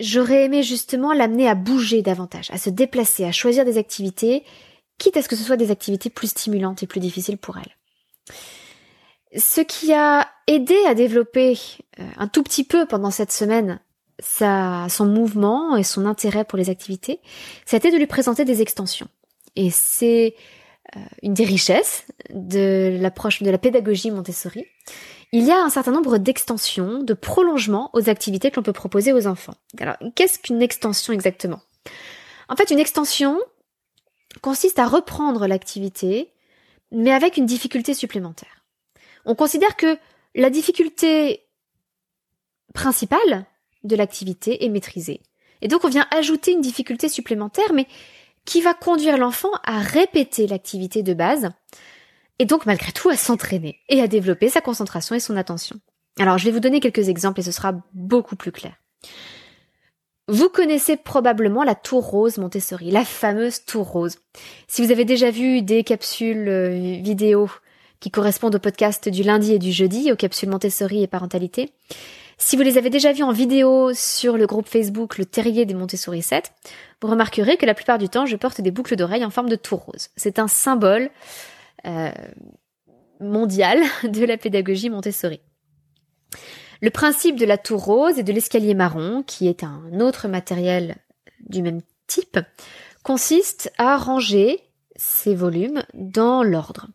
j'aurais 0.00 0.44
aimé 0.44 0.62
justement 0.62 1.12
l'amener 1.12 1.48
à 1.48 1.54
bouger 1.54 2.02
davantage, 2.02 2.50
à 2.50 2.58
se 2.58 2.70
déplacer, 2.70 3.24
à 3.24 3.32
choisir 3.32 3.64
des 3.64 3.78
activités, 3.78 4.44
quitte 4.98 5.16
à 5.16 5.22
ce 5.22 5.28
que 5.28 5.36
ce 5.36 5.44
soit 5.44 5.56
des 5.56 5.70
activités 5.70 6.10
plus 6.10 6.28
stimulantes 6.28 6.82
et 6.82 6.86
plus 6.86 7.00
difficiles 7.00 7.38
pour 7.38 7.58
elle. 7.58 7.76
Ce 9.38 9.60
qui 9.60 9.92
a 9.92 10.28
aidé 10.46 10.76
à 10.86 10.94
développer 10.94 11.58
euh, 11.98 12.04
un 12.16 12.28
tout 12.28 12.42
petit 12.42 12.64
peu 12.64 12.86
pendant 12.86 13.10
cette 13.10 13.32
semaine 13.32 13.80
sa, 14.18 14.86
son 14.88 15.06
mouvement 15.06 15.76
et 15.76 15.82
son 15.82 16.06
intérêt 16.06 16.44
pour 16.44 16.58
les 16.58 16.70
activités, 16.70 17.20
c'était 17.64 17.90
de 17.90 17.96
lui 17.96 18.06
présenter 18.06 18.44
des 18.44 18.62
extensions. 18.62 19.08
Et 19.56 19.70
c'est 19.70 20.34
euh, 20.96 21.00
une 21.22 21.34
des 21.34 21.44
richesses 21.44 22.04
de 22.30 22.96
l'approche 23.00 23.42
de 23.42 23.50
la 23.50 23.58
pédagogie 23.58 24.10
Montessori. 24.10 24.64
Il 25.32 25.44
y 25.44 25.50
a 25.50 25.58
un 25.58 25.70
certain 25.70 25.92
nombre 25.92 26.18
d'extensions, 26.18 27.02
de 27.02 27.14
prolongements 27.14 27.90
aux 27.92 28.08
activités 28.08 28.50
que 28.50 28.56
l'on 28.56 28.62
peut 28.62 28.72
proposer 28.72 29.12
aux 29.12 29.26
enfants. 29.26 29.56
Alors, 29.78 29.96
qu'est-ce 30.14 30.38
qu'une 30.38 30.62
extension 30.62 31.12
exactement? 31.12 31.60
En 32.48 32.56
fait, 32.56 32.70
une 32.70 32.78
extension 32.78 33.38
consiste 34.40 34.78
à 34.78 34.86
reprendre 34.86 35.46
l'activité, 35.46 36.32
mais 36.92 37.12
avec 37.12 37.36
une 37.36 37.46
difficulté 37.46 37.94
supplémentaire. 37.94 38.64
On 39.24 39.34
considère 39.34 39.76
que 39.76 39.98
la 40.34 40.50
difficulté 40.50 41.42
principale 42.72 43.46
de 43.86 43.96
l'activité 43.96 44.64
est 44.64 44.68
maîtrisée. 44.68 45.20
Et 45.62 45.68
donc 45.68 45.84
on 45.84 45.88
vient 45.88 46.06
ajouter 46.10 46.52
une 46.52 46.60
difficulté 46.60 47.08
supplémentaire, 47.08 47.72
mais 47.74 47.86
qui 48.44 48.60
va 48.60 48.74
conduire 48.74 49.18
l'enfant 49.18 49.50
à 49.64 49.80
répéter 49.80 50.46
l'activité 50.46 51.02
de 51.02 51.14
base, 51.14 51.50
et 52.38 52.44
donc 52.44 52.66
malgré 52.66 52.92
tout 52.92 53.08
à 53.08 53.16
s'entraîner 53.16 53.80
et 53.88 54.00
à 54.00 54.06
développer 54.06 54.48
sa 54.48 54.60
concentration 54.60 55.14
et 55.14 55.20
son 55.20 55.36
attention. 55.36 55.80
Alors 56.18 56.38
je 56.38 56.44
vais 56.44 56.50
vous 56.50 56.60
donner 56.60 56.80
quelques 56.80 57.08
exemples 57.08 57.40
et 57.40 57.44
ce 57.44 57.52
sera 57.52 57.74
beaucoup 57.92 58.36
plus 58.36 58.52
clair. 58.52 58.74
Vous 60.28 60.48
connaissez 60.48 60.96
probablement 60.96 61.62
la 61.62 61.76
tour 61.76 62.04
rose 62.04 62.38
Montessori, 62.38 62.90
la 62.90 63.04
fameuse 63.04 63.64
tour 63.64 63.88
rose. 63.88 64.16
Si 64.66 64.84
vous 64.84 64.90
avez 64.90 65.04
déjà 65.04 65.30
vu 65.30 65.62
des 65.62 65.84
capsules 65.84 66.48
euh, 66.48 66.98
vidéo 67.00 67.48
qui 68.00 68.10
correspondent 68.10 68.56
au 68.56 68.58
podcast 68.58 69.08
du 69.08 69.22
lundi 69.22 69.52
et 69.52 69.58
du 69.58 69.72
jeudi, 69.72 70.12
aux 70.12 70.16
capsules 70.16 70.48
Montessori 70.48 71.02
et 71.02 71.06
parentalité. 71.06 71.72
Si 72.38 72.56
vous 72.56 72.62
les 72.62 72.76
avez 72.76 72.90
déjà 72.90 73.12
vues 73.12 73.22
en 73.22 73.32
vidéo 73.32 73.94
sur 73.94 74.36
le 74.36 74.46
groupe 74.46 74.68
Facebook 74.68 75.16
Le 75.16 75.24
Terrier 75.24 75.64
des 75.64 75.72
Montessori 75.72 76.22
7, 76.22 76.52
vous 77.00 77.08
remarquerez 77.08 77.56
que 77.56 77.64
la 77.64 77.72
plupart 77.72 77.96
du 77.96 78.10
temps, 78.10 78.26
je 78.26 78.36
porte 78.36 78.60
des 78.60 78.70
boucles 78.70 78.96
d'oreilles 78.96 79.24
en 79.24 79.30
forme 79.30 79.48
de 79.48 79.56
tour 79.56 79.80
rose. 79.80 80.08
C'est 80.16 80.38
un 80.38 80.46
symbole 80.46 81.10
euh, 81.86 82.10
mondial 83.20 83.80
de 84.04 84.24
la 84.24 84.36
pédagogie 84.36 84.90
Montessori. 84.90 85.40
Le 86.82 86.90
principe 86.90 87.36
de 87.36 87.46
la 87.46 87.56
tour 87.56 87.82
rose 87.82 88.18
et 88.18 88.22
de 88.22 88.32
l'escalier 88.32 88.74
marron, 88.74 89.22
qui 89.22 89.48
est 89.48 89.64
un 89.64 90.00
autre 90.00 90.28
matériel 90.28 90.96
du 91.48 91.62
même 91.62 91.80
type, 92.06 92.38
consiste 93.02 93.72
à 93.78 93.96
ranger 93.96 94.60
ces 94.96 95.34
volumes 95.34 95.84
dans 95.94 96.42
l'ordre. 96.42 96.88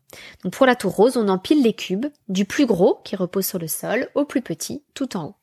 Donc 0.44 0.54
pour 0.54 0.66
la 0.66 0.76
tour 0.76 0.94
rose, 0.94 1.18
on 1.18 1.28
empile 1.28 1.64
les 1.64 1.74
cubes 1.74 2.08
du 2.28 2.46
plus 2.46 2.66
gros 2.66 3.00
qui 3.04 3.16
repose 3.16 3.46
sur 3.46 3.60
le 3.60 3.68
sol 3.68 4.10
au 4.16 4.26
plus 4.26 4.42
petit 4.42 4.84
tout 4.94 5.16
en 5.16 5.26
haut. 5.26 5.36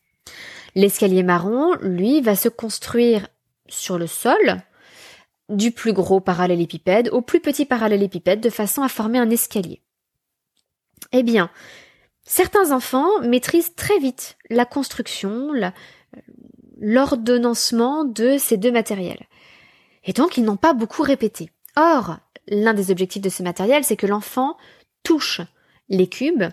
L'escalier 0.74 1.22
marron, 1.22 1.74
lui, 1.80 2.20
va 2.20 2.36
se 2.36 2.48
construire 2.48 3.28
sur 3.68 3.98
le 3.98 4.06
sol 4.06 4.58
du 5.48 5.72
plus 5.72 5.92
gros 5.92 6.20
parallélépipède 6.20 7.08
au 7.10 7.22
plus 7.22 7.40
petit 7.40 7.64
parallélépipède 7.64 8.40
de 8.40 8.50
façon 8.50 8.82
à 8.82 8.88
former 8.88 9.18
un 9.18 9.30
escalier. 9.30 9.82
Eh 11.12 11.22
bien, 11.22 11.50
certains 12.22 12.72
enfants 12.72 13.20
maîtrisent 13.22 13.74
très 13.74 13.98
vite 13.98 14.36
la 14.50 14.66
construction, 14.66 15.52
l'ordonnancement 16.78 18.04
de 18.04 18.36
ces 18.38 18.56
deux 18.56 18.72
matériels. 18.72 19.26
Et 20.04 20.12
donc, 20.12 20.36
ils 20.36 20.44
n'ont 20.44 20.56
pas 20.56 20.74
beaucoup 20.74 21.02
répété. 21.02 21.50
Or, 21.76 22.18
l'un 22.50 22.74
des 22.74 22.90
objectifs 22.90 23.22
de 23.22 23.28
ce 23.28 23.42
matériel, 23.42 23.84
c'est 23.84 23.96
que 23.96 24.06
l'enfant 24.06 24.56
touche 25.02 25.40
les 25.88 26.08
cubes, 26.08 26.44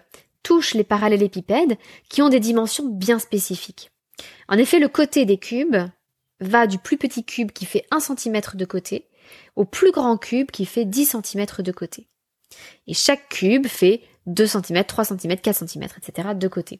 touche 0.43 0.73
les 0.73 0.83
parallélépipèdes 0.83 1.77
qui 2.09 2.21
ont 2.21 2.29
des 2.29 2.39
dimensions 2.39 2.87
bien 2.87 3.19
spécifiques. 3.19 3.91
En 4.47 4.57
effet, 4.57 4.79
le 4.79 4.87
côté 4.87 5.25
des 5.25 5.37
cubes 5.37 5.77
va 6.39 6.67
du 6.67 6.77
plus 6.77 6.97
petit 6.97 7.23
cube 7.23 7.51
qui 7.51 7.65
fait 7.65 7.85
1 7.91 7.99
cm 7.99 8.41
de 8.53 8.65
côté 8.65 9.07
au 9.55 9.65
plus 9.65 9.91
grand 9.91 10.17
cube 10.17 10.51
qui 10.51 10.65
fait 10.65 10.85
10 10.85 11.17
cm 11.23 11.45
de 11.59 11.71
côté. 11.71 12.07
Et 12.87 12.93
chaque 12.93 13.27
cube 13.29 13.67
fait 13.67 14.01
2 14.27 14.45
cm, 14.45 14.83
3 14.85 15.05
cm, 15.05 15.37
4 15.37 15.67
cm, 15.67 15.83
etc. 15.97 16.29
de 16.35 16.47
côté. 16.47 16.79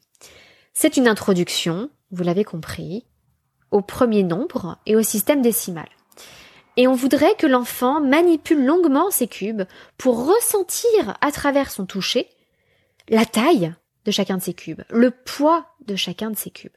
C'est 0.74 0.98
une 0.98 1.08
introduction, 1.08 1.90
vous 2.12 2.24
l'avez 2.24 2.44
compris, 2.44 3.06
au 3.72 3.82
premier 3.82 4.24
nombre 4.24 4.78
et 4.86 4.96
au 4.96 5.02
système 5.02 5.42
décimal. 5.42 5.88
Et 6.78 6.88
on 6.88 6.94
voudrait 6.94 7.36
que 7.36 7.48
l'enfant 7.48 8.02
manipule 8.02 8.66
longuement 8.66 9.10
ces 9.10 9.28
cubes 9.28 9.64
pour 9.98 10.26
ressentir 10.26 11.18
à 11.22 11.32
travers 11.32 11.72
son 11.72 11.86
toucher 11.86 12.30
la 13.08 13.26
taille 13.26 13.74
de 14.04 14.12
chacun 14.12 14.38
de 14.38 14.42
ces 14.42 14.54
cubes, 14.54 14.84
le 14.90 15.12
poids 15.12 15.66
de 15.86 15.96
chacun 15.96 16.32
de 16.32 16.38
ces 16.38 16.52
cubes. 16.52 16.72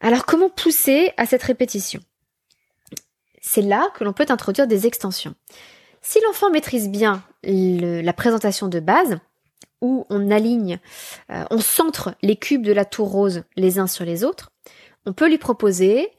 Alors 0.00 0.26
comment 0.26 0.48
pousser 0.48 1.12
à 1.16 1.26
cette 1.26 1.42
répétition? 1.42 2.00
C'est 3.40 3.62
là 3.62 3.90
que 3.94 4.04
l'on 4.04 4.12
peut 4.12 4.26
introduire 4.28 4.66
des 4.66 4.86
extensions. 4.86 5.34
Si 6.00 6.18
l'enfant 6.26 6.50
maîtrise 6.50 6.88
bien 6.88 7.22
la 7.42 8.12
présentation 8.12 8.68
de 8.68 8.80
base, 8.80 9.18
où 9.80 10.06
on 10.08 10.30
aligne, 10.30 10.78
euh, 11.30 11.44
on 11.50 11.58
centre 11.58 12.14
les 12.22 12.36
cubes 12.36 12.64
de 12.64 12.72
la 12.72 12.86
tour 12.86 13.10
rose 13.10 13.42
les 13.56 13.78
uns 13.78 13.86
sur 13.86 14.04
les 14.04 14.24
autres, 14.24 14.50
on 15.04 15.12
peut 15.12 15.28
lui 15.28 15.38
proposer 15.38 16.10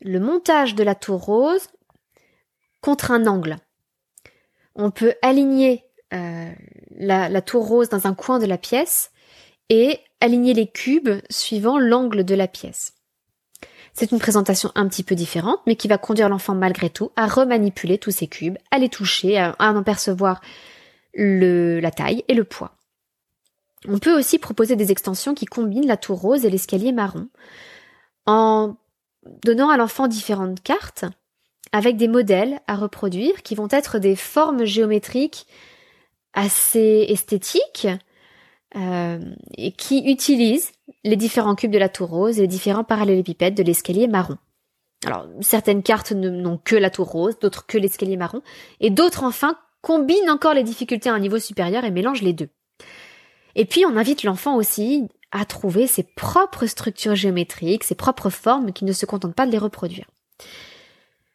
le 0.00 0.20
montage 0.20 0.74
de 0.74 0.82
la 0.82 0.94
tour 0.94 1.22
rose 1.22 1.68
contre 2.84 3.12
un 3.12 3.26
angle. 3.26 3.56
On 4.74 4.90
peut 4.90 5.14
aligner 5.22 5.86
euh, 6.12 6.52
la, 6.90 7.40
tour 7.40 7.66
rose 7.66 7.88
dans 7.88 8.06
un 8.06 8.12
coin 8.12 8.38
de 8.38 8.44
la 8.44 8.58
pièce 8.58 9.10
et 9.70 10.00
aligner 10.20 10.52
les 10.52 10.66
cubes 10.66 11.22
suivant 11.30 11.78
l'angle 11.78 12.24
de 12.24 12.34
la 12.34 12.46
pièce. 12.46 12.92
C'est 13.94 14.12
une 14.12 14.18
présentation 14.18 14.70
un 14.74 14.86
petit 14.86 15.02
peu 15.02 15.14
différente, 15.14 15.60
mais 15.66 15.76
qui 15.76 15.88
va 15.88 15.96
conduire 15.96 16.28
l'enfant 16.28 16.54
malgré 16.54 16.90
tout 16.90 17.10
à 17.16 17.26
remanipuler 17.26 17.96
tous 17.96 18.10
ces 18.10 18.26
cubes, 18.26 18.58
à 18.70 18.78
les 18.78 18.90
toucher, 18.90 19.38
à, 19.38 19.56
en 19.58 19.82
percevoir 19.82 20.42
la 21.14 21.90
taille 21.90 22.22
et 22.28 22.34
le 22.34 22.44
poids. 22.44 22.76
On 23.88 23.98
peut 23.98 24.14
aussi 24.14 24.38
proposer 24.38 24.76
des 24.76 24.92
extensions 24.92 25.34
qui 25.34 25.46
combinent 25.46 25.86
la 25.86 25.96
tour 25.96 26.20
rose 26.20 26.44
et 26.44 26.50
l'escalier 26.50 26.92
marron, 26.92 27.28
en 28.26 28.76
donnant 29.42 29.70
à 29.70 29.78
l'enfant 29.78 30.06
différentes 30.06 30.62
cartes 30.62 31.06
avec 31.74 31.96
des 31.96 32.06
modèles 32.06 32.60
à 32.68 32.76
reproduire 32.76 33.42
qui 33.42 33.56
vont 33.56 33.66
être 33.68 33.98
des 33.98 34.14
formes 34.14 34.64
géométriques 34.64 35.44
assez 36.32 37.04
esthétiques 37.08 37.88
euh, 38.76 39.18
et 39.58 39.72
qui 39.72 40.08
utilisent 40.08 40.70
les 41.02 41.16
différents 41.16 41.56
cubes 41.56 41.72
de 41.72 41.78
la 41.78 41.88
tour 41.88 42.10
rose 42.10 42.38
et 42.38 42.42
les 42.42 42.48
différents 42.48 42.84
parallélépipèdes 42.84 43.56
de 43.56 43.64
l'escalier 43.64 44.06
marron. 44.06 44.38
Alors, 45.04 45.26
certaines 45.40 45.82
cartes 45.82 46.12
n'ont 46.12 46.58
que 46.58 46.76
la 46.76 46.90
tour 46.90 47.08
rose, 47.08 47.40
d'autres 47.40 47.66
que 47.66 47.76
l'escalier 47.76 48.16
marron, 48.16 48.42
et 48.78 48.90
d'autres 48.90 49.24
enfin 49.24 49.58
combinent 49.80 50.30
encore 50.30 50.54
les 50.54 50.62
difficultés 50.62 51.08
à 51.08 51.14
un 51.14 51.18
niveau 51.18 51.40
supérieur 51.40 51.84
et 51.84 51.90
mélangent 51.90 52.22
les 52.22 52.32
deux. 52.32 52.50
Et 53.56 53.64
puis, 53.64 53.84
on 53.84 53.96
invite 53.96 54.22
l'enfant 54.22 54.54
aussi 54.54 55.08
à 55.32 55.44
trouver 55.44 55.88
ses 55.88 56.04
propres 56.04 56.66
structures 56.66 57.16
géométriques, 57.16 57.82
ses 57.82 57.96
propres 57.96 58.30
formes 58.30 58.72
qui 58.72 58.84
ne 58.84 58.92
se 58.92 59.06
contentent 59.06 59.34
pas 59.34 59.46
de 59.46 59.50
les 59.50 59.58
reproduire. 59.58 60.06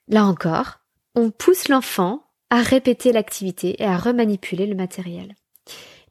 Là 0.09 0.25
encore, 0.25 0.79
on 1.15 1.29
pousse 1.29 1.67
l'enfant 1.67 2.23
à 2.49 2.61
répéter 2.61 3.13
l'activité 3.13 3.81
et 3.81 3.85
à 3.85 3.97
remanipuler 3.97 4.65
le 4.65 4.75
matériel. 4.75 5.35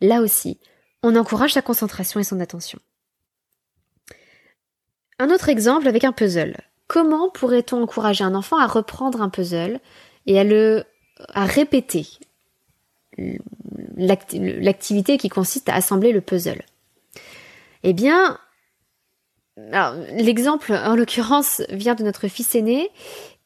Là 0.00 0.20
aussi, 0.20 0.60
on 1.02 1.16
encourage 1.16 1.54
sa 1.54 1.62
concentration 1.62 2.20
et 2.20 2.24
son 2.24 2.38
attention. 2.40 2.78
Un 5.18 5.30
autre 5.30 5.48
exemple 5.48 5.88
avec 5.88 6.04
un 6.04 6.12
puzzle. 6.12 6.56
Comment 6.86 7.28
pourrait-on 7.28 7.82
encourager 7.82 8.22
un 8.22 8.36
enfant 8.36 8.56
à 8.56 8.66
reprendre 8.66 9.20
un 9.20 9.28
puzzle 9.28 9.80
et 10.26 10.38
à 10.38 10.44
le 10.44 10.84
répéter 11.34 12.06
l'activité 13.96 15.18
qui 15.18 15.28
consiste 15.28 15.68
à 15.68 15.74
assembler 15.74 16.12
le 16.12 16.20
puzzle? 16.20 16.62
Eh 17.82 17.92
bien, 17.92 18.38
l'exemple 19.56 20.72
en 20.72 20.94
l'occurrence 20.94 21.62
vient 21.68 21.96
de 21.96 22.04
notre 22.04 22.28
fils 22.28 22.54
aîné 22.54 22.90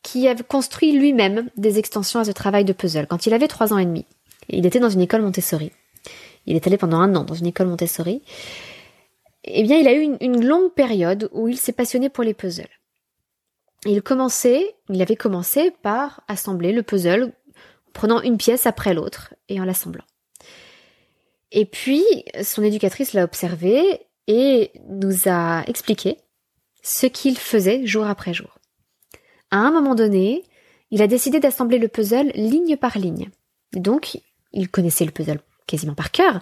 qui 0.03 0.29
a 0.29 0.35
construit 0.35 0.93
lui-même 0.93 1.49
des 1.57 1.79
extensions 1.79 2.21
à 2.21 2.25
ce 2.25 2.33
travail 2.33 2.65
de 2.65 2.73
puzzle 2.73 3.07
quand 3.07 3.27
il 3.27 3.35
avait 3.35 3.49
trois 3.49 3.73
ans 3.73 3.79
et 3.79 3.85
demi. 3.85 4.05
Il 4.49 4.67
était 4.67 4.81
dans 4.81 4.91
une 4.91 5.01
école 5.01 5.23
Montessori. 5.23 5.73
Il 6.47 6.57
est 6.57 6.67
allé 6.67 6.77
pendant 6.77 6.99
un 6.99 7.15
an 7.15 7.25
dans 7.25 7.35
une 7.35 7.47
école 7.47 7.69
Montessori. 7.69 8.23
Eh 9.45 9.63
bien, 9.63 9.79
il 9.79 9.89
a 9.89 9.93
eu 9.93 10.01
une, 10.01 10.17
une 10.21 10.45
longue 10.45 10.73
période 10.73 11.29
où 11.33 11.49
il 11.49 11.57
s'est 11.57 11.73
passionné 11.73 12.09
pour 12.09 12.25
les 12.25 12.35
puzzles. 12.35 12.69
Il 13.85 14.03
commençait, 14.03 14.77
il 14.89 15.03
avait 15.03 15.17
commencé 15.17 15.73
par 15.83 16.23
assembler 16.29 16.73
le 16.73 16.83
puzzle 16.83 17.33
prenant 17.93 18.21
une 18.21 18.39
pièce 18.39 18.67
après 18.67 18.95
l'autre 18.95 19.35
et 19.49 19.61
en 19.61 19.65
l'assemblant. 19.65 20.05
Et 21.51 21.67
puis, 21.67 22.05
son 22.43 22.63
éducatrice 22.63 23.13
l'a 23.13 23.25
observé 23.25 24.07
et 24.27 24.71
nous 24.89 25.29
a 25.29 25.63
expliqué 25.67 26.17
ce 26.83 27.07
qu'il 27.07 27.39
faisait 27.39 27.87
jour 27.87 28.07
après 28.07 28.33
jour. 28.33 28.59
À 29.53 29.59
un 29.59 29.71
moment 29.71 29.95
donné, 29.95 30.45
il 30.91 31.03
a 31.03 31.07
décidé 31.07 31.39
d'assembler 31.39 31.79
le 31.79 31.89
puzzle 31.89 32.33
ligne 32.35 32.77
par 32.77 32.99
ligne. 32.99 33.31
donc, 33.75 34.19
il 34.55 34.69
connaissait 34.69 35.05
le 35.05 35.13
puzzle 35.13 35.41
quasiment 35.67 35.95
par 35.95 36.11
cœur, 36.11 36.41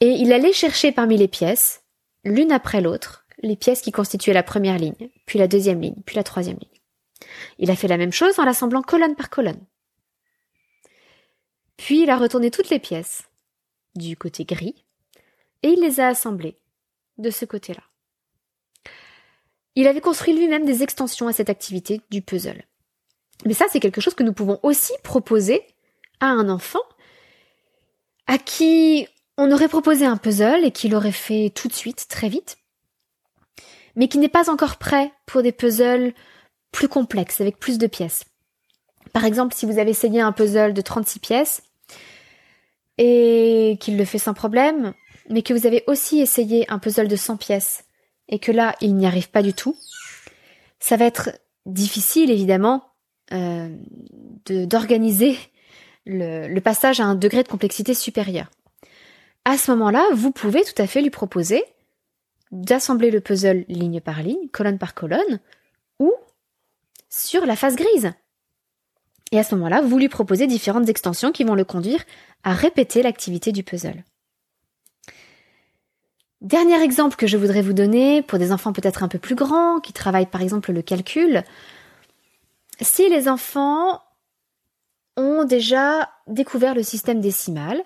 et 0.00 0.08
il 0.08 0.32
allait 0.32 0.52
chercher 0.52 0.92
parmi 0.92 1.16
les 1.16 1.28
pièces, 1.28 1.82
l'une 2.24 2.50
après 2.50 2.80
l'autre, 2.80 3.24
les 3.42 3.54
pièces 3.54 3.82
qui 3.82 3.92
constituaient 3.92 4.32
la 4.32 4.42
première 4.42 4.78
ligne, 4.78 5.10
puis 5.26 5.38
la 5.38 5.46
deuxième 5.46 5.80
ligne, 5.80 6.02
puis 6.04 6.16
la 6.16 6.24
troisième 6.24 6.58
ligne. 6.58 7.28
Il 7.58 7.70
a 7.70 7.76
fait 7.76 7.88
la 7.88 7.98
même 7.98 8.12
chose 8.12 8.38
en 8.38 8.44
l'assemblant 8.44 8.82
colonne 8.82 9.14
par 9.14 9.30
colonne. 9.30 9.64
Puis 11.76 12.02
il 12.02 12.10
a 12.10 12.16
retourné 12.16 12.50
toutes 12.50 12.70
les 12.70 12.78
pièces 12.78 13.24
du 13.94 14.16
côté 14.16 14.44
gris 14.44 14.84
et 15.62 15.68
il 15.68 15.80
les 15.80 16.00
a 16.00 16.08
assemblées 16.08 16.58
de 17.18 17.30
ce 17.30 17.44
côté-là. 17.44 17.82
Il 19.74 19.86
avait 19.86 20.00
construit 20.00 20.34
lui-même 20.34 20.64
des 20.64 20.82
extensions 20.82 21.28
à 21.28 21.32
cette 21.32 21.50
activité 21.50 22.00
du 22.10 22.22
puzzle. 22.22 22.64
Mais 23.44 23.54
ça, 23.54 23.66
c'est 23.70 23.80
quelque 23.80 24.00
chose 24.00 24.14
que 24.14 24.22
nous 24.22 24.32
pouvons 24.32 24.60
aussi 24.62 24.92
proposer 25.02 25.62
à 26.20 26.26
un 26.26 26.48
enfant 26.48 26.82
à 28.26 28.38
qui 28.38 29.08
on 29.36 29.50
aurait 29.50 29.68
proposé 29.68 30.06
un 30.06 30.16
puzzle 30.16 30.64
et 30.64 30.70
qu'il 30.70 30.94
aurait 30.94 31.12
fait 31.12 31.50
tout 31.54 31.68
de 31.68 31.72
suite, 31.72 32.06
très 32.08 32.28
vite, 32.28 32.58
mais 33.96 34.08
qui 34.08 34.18
n'est 34.18 34.28
pas 34.28 34.50
encore 34.50 34.76
prêt 34.76 35.12
pour 35.26 35.42
des 35.42 35.52
puzzles 35.52 36.14
plus 36.70 36.88
complexes, 36.88 37.40
avec 37.40 37.58
plus 37.58 37.78
de 37.78 37.86
pièces. 37.86 38.24
Par 39.12 39.24
exemple, 39.24 39.54
si 39.54 39.66
vous 39.66 39.78
avez 39.78 39.90
essayé 39.90 40.20
un 40.20 40.32
puzzle 40.32 40.72
de 40.72 40.80
36 40.80 41.18
pièces 41.18 41.62
et 42.98 43.76
qu'il 43.80 43.96
le 43.96 44.04
fait 44.04 44.18
sans 44.18 44.34
problème, 44.34 44.94
mais 45.28 45.42
que 45.42 45.52
vous 45.52 45.66
avez 45.66 45.82
aussi 45.86 46.20
essayé 46.20 46.70
un 46.70 46.78
puzzle 46.78 47.08
de 47.08 47.16
100 47.16 47.36
pièces 47.36 47.84
et 48.32 48.38
que 48.38 48.50
là, 48.50 48.74
il 48.80 48.96
n'y 48.96 49.06
arrive 49.06 49.30
pas 49.30 49.42
du 49.42 49.52
tout, 49.52 49.76
ça 50.80 50.96
va 50.96 51.04
être 51.04 51.30
difficile, 51.66 52.30
évidemment, 52.30 52.82
euh, 53.32 53.68
d'organiser 54.46 55.38
le, 56.06 56.48
le 56.48 56.60
passage 56.60 56.98
à 56.98 57.04
un 57.04 57.14
degré 57.14 57.44
de 57.44 57.48
complexité 57.48 57.94
supérieur. 57.94 58.50
À 59.44 59.58
ce 59.58 59.70
moment-là, 59.72 60.04
vous 60.14 60.32
pouvez 60.32 60.64
tout 60.64 60.80
à 60.80 60.86
fait 60.86 61.02
lui 61.02 61.10
proposer 61.10 61.62
d'assembler 62.52 63.10
le 63.10 63.20
puzzle 63.20 63.64
ligne 63.68 64.00
par 64.00 64.22
ligne, 64.22 64.48
colonne 64.50 64.78
par 64.78 64.94
colonne, 64.94 65.38
ou 65.98 66.12
sur 67.10 67.44
la 67.44 67.54
face 67.54 67.76
grise. 67.76 68.12
Et 69.30 69.38
à 69.38 69.44
ce 69.44 69.54
moment-là, 69.54 69.82
vous 69.82 69.98
lui 69.98 70.08
proposez 70.08 70.46
différentes 70.46 70.88
extensions 70.88 71.32
qui 71.32 71.44
vont 71.44 71.54
le 71.54 71.64
conduire 71.64 72.02
à 72.44 72.54
répéter 72.54 73.02
l'activité 73.02 73.52
du 73.52 73.62
puzzle. 73.62 74.04
Dernier 76.42 76.82
exemple 76.82 77.14
que 77.14 77.28
je 77.28 77.36
voudrais 77.36 77.62
vous 77.62 77.72
donner 77.72 78.20
pour 78.20 78.36
des 78.36 78.50
enfants 78.50 78.72
peut-être 78.72 79.04
un 79.04 79.08
peu 79.08 79.20
plus 79.20 79.36
grands, 79.36 79.78
qui 79.78 79.92
travaillent 79.92 80.26
par 80.26 80.42
exemple 80.42 80.72
le 80.72 80.82
calcul. 80.82 81.44
Si 82.80 83.08
les 83.08 83.28
enfants 83.28 84.02
ont 85.16 85.44
déjà 85.44 86.10
découvert 86.26 86.74
le 86.74 86.82
système 86.82 87.20
décimal 87.20 87.80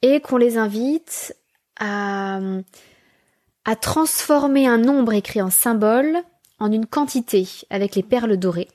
et 0.00 0.20
qu'on 0.20 0.38
les 0.38 0.56
invite 0.56 1.36
à, 1.78 2.40
transformer 3.82 4.66
un 4.66 4.78
nombre 4.78 5.12
écrit 5.12 5.42
en 5.42 5.50
symbole 5.50 6.16
en 6.58 6.72
une 6.72 6.86
quantité 6.86 7.46
avec 7.68 7.96
les 7.96 8.02
perles 8.02 8.38
dorées. 8.38 8.68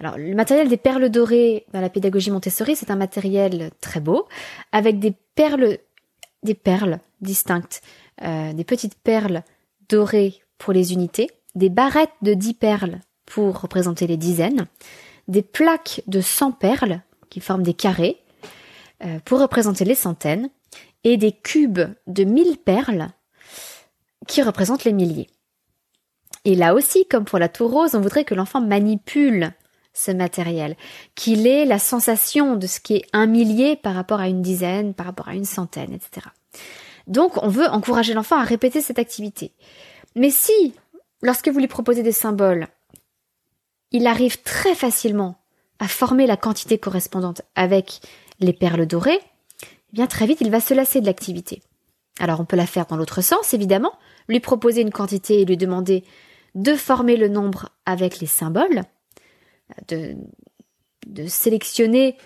Alors, 0.00 0.18
le 0.18 0.34
matériel 0.34 0.68
des 0.68 0.76
perles 0.76 1.08
dorées 1.08 1.64
dans 1.72 1.80
la 1.80 1.88
pédagogie 1.88 2.30
Montessori, 2.30 2.76
c'est 2.76 2.90
un 2.90 2.96
matériel 2.96 3.70
très 3.80 4.00
beau, 4.00 4.28
avec 4.70 4.98
des 4.98 5.14
perles, 5.34 5.78
des 6.42 6.54
perles 6.54 7.00
distinctes 7.22 7.80
euh, 8.22 8.52
des 8.52 8.64
petites 8.64 8.96
perles 8.96 9.42
dorées 9.88 10.40
pour 10.58 10.72
les 10.72 10.92
unités, 10.92 11.30
des 11.54 11.68
barrettes 11.68 12.10
de 12.22 12.34
10 12.34 12.54
perles 12.54 13.00
pour 13.26 13.60
représenter 13.60 14.06
les 14.06 14.16
dizaines, 14.16 14.66
des 15.28 15.42
plaques 15.42 16.02
de 16.06 16.20
100 16.20 16.52
perles 16.52 17.00
qui 17.30 17.40
forment 17.40 17.62
des 17.62 17.74
carrés 17.74 18.18
euh, 19.04 19.18
pour 19.24 19.40
représenter 19.40 19.84
les 19.84 19.94
centaines, 19.94 20.50
et 21.04 21.16
des 21.16 21.32
cubes 21.32 21.82
de 22.06 22.24
1000 22.24 22.56
perles 22.58 23.08
qui 24.26 24.42
représentent 24.42 24.84
les 24.84 24.92
milliers. 24.92 25.28
Et 26.44 26.54
là 26.54 26.74
aussi, 26.74 27.06
comme 27.06 27.24
pour 27.24 27.38
la 27.38 27.48
tour 27.48 27.70
rose, 27.70 27.94
on 27.94 28.00
voudrait 28.00 28.24
que 28.24 28.34
l'enfant 28.34 28.60
manipule 28.60 29.52
ce 29.92 30.10
matériel, 30.10 30.76
qu'il 31.14 31.46
ait 31.46 31.64
la 31.64 31.78
sensation 31.78 32.56
de 32.56 32.66
ce 32.66 32.80
qui 32.80 32.96
est 32.96 33.06
un 33.12 33.26
millier 33.26 33.76
par 33.76 33.94
rapport 33.94 34.20
à 34.20 34.28
une 34.28 34.42
dizaine, 34.42 34.92
par 34.92 35.06
rapport 35.06 35.28
à 35.28 35.34
une 35.34 35.44
centaine, 35.44 35.92
etc. 35.92 36.26
Donc 37.06 37.42
on 37.42 37.48
veut 37.48 37.68
encourager 37.68 38.14
l'enfant 38.14 38.38
à 38.38 38.44
répéter 38.44 38.80
cette 38.80 38.98
activité. 38.98 39.52
Mais 40.14 40.30
si, 40.30 40.74
lorsque 41.22 41.48
vous 41.48 41.58
lui 41.58 41.66
proposez 41.66 42.02
des 42.02 42.12
symboles, 42.12 42.68
il 43.90 44.06
arrive 44.06 44.42
très 44.42 44.74
facilement 44.74 45.36
à 45.78 45.88
former 45.88 46.26
la 46.26 46.36
quantité 46.36 46.78
correspondante 46.78 47.42
avec 47.54 48.00
les 48.40 48.52
perles 48.52 48.86
dorées, 48.86 49.20
eh 49.62 49.92
bien 49.92 50.06
très 50.06 50.26
vite 50.26 50.40
il 50.40 50.50
va 50.50 50.60
se 50.60 50.74
lasser 50.74 51.00
de 51.00 51.06
l'activité. 51.06 51.62
Alors 52.20 52.40
on 52.40 52.44
peut 52.44 52.56
la 52.56 52.66
faire 52.66 52.86
dans 52.86 52.96
l'autre 52.96 53.22
sens, 53.22 53.54
évidemment, 53.54 53.92
lui 54.28 54.40
proposer 54.40 54.80
une 54.80 54.92
quantité 54.92 55.40
et 55.40 55.44
lui 55.44 55.56
demander 55.56 56.04
de 56.54 56.74
former 56.74 57.16
le 57.16 57.28
nombre 57.28 57.70
avec 57.86 58.20
les 58.20 58.26
symboles, 58.26 58.82
de, 59.88 60.16
sélectionner 61.26 62.16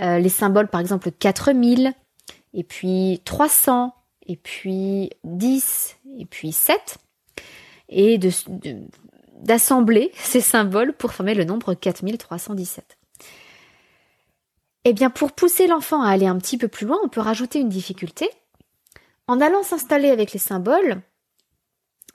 euh, 0.00 0.18
les 0.18 0.28
symboles 0.28 0.68
par 0.68 0.80
exemple 0.80 1.10
4000, 1.10 1.92
et 2.54 2.64
puis 2.64 3.20
300, 3.24 3.94
et 4.26 4.36
puis 4.36 5.10
10, 5.24 5.96
et 6.18 6.26
puis 6.26 6.52
7, 6.52 6.98
et 7.88 8.18
d'assembler 9.40 10.12
ces 10.18 10.40
symboles 10.40 10.92
pour 10.92 11.12
former 11.12 11.34
le 11.34 11.44
nombre 11.44 11.74
4317. 11.74 12.98
Eh 14.84 14.92
bien, 14.92 15.10
pour 15.10 15.32
pousser 15.32 15.66
l'enfant 15.66 16.02
à 16.02 16.10
aller 16.10 16.26
un 16.26 16.38
petit 16.38 16.58
peu 16.58 16.68
plus 16.68 16.86
loin, 16.86 16.98
on 17.02 17.08
peut 17.08 17.20
rajouter 17.20 17.58
une 17.58 17.68
difficulté 17.68 18.30
en 19.26 19.40
allant 19.40 19.62
s'installer 19.62 20.10
avec 20.10 20.32
les 20.32 20.38
symboles 20.38 21.02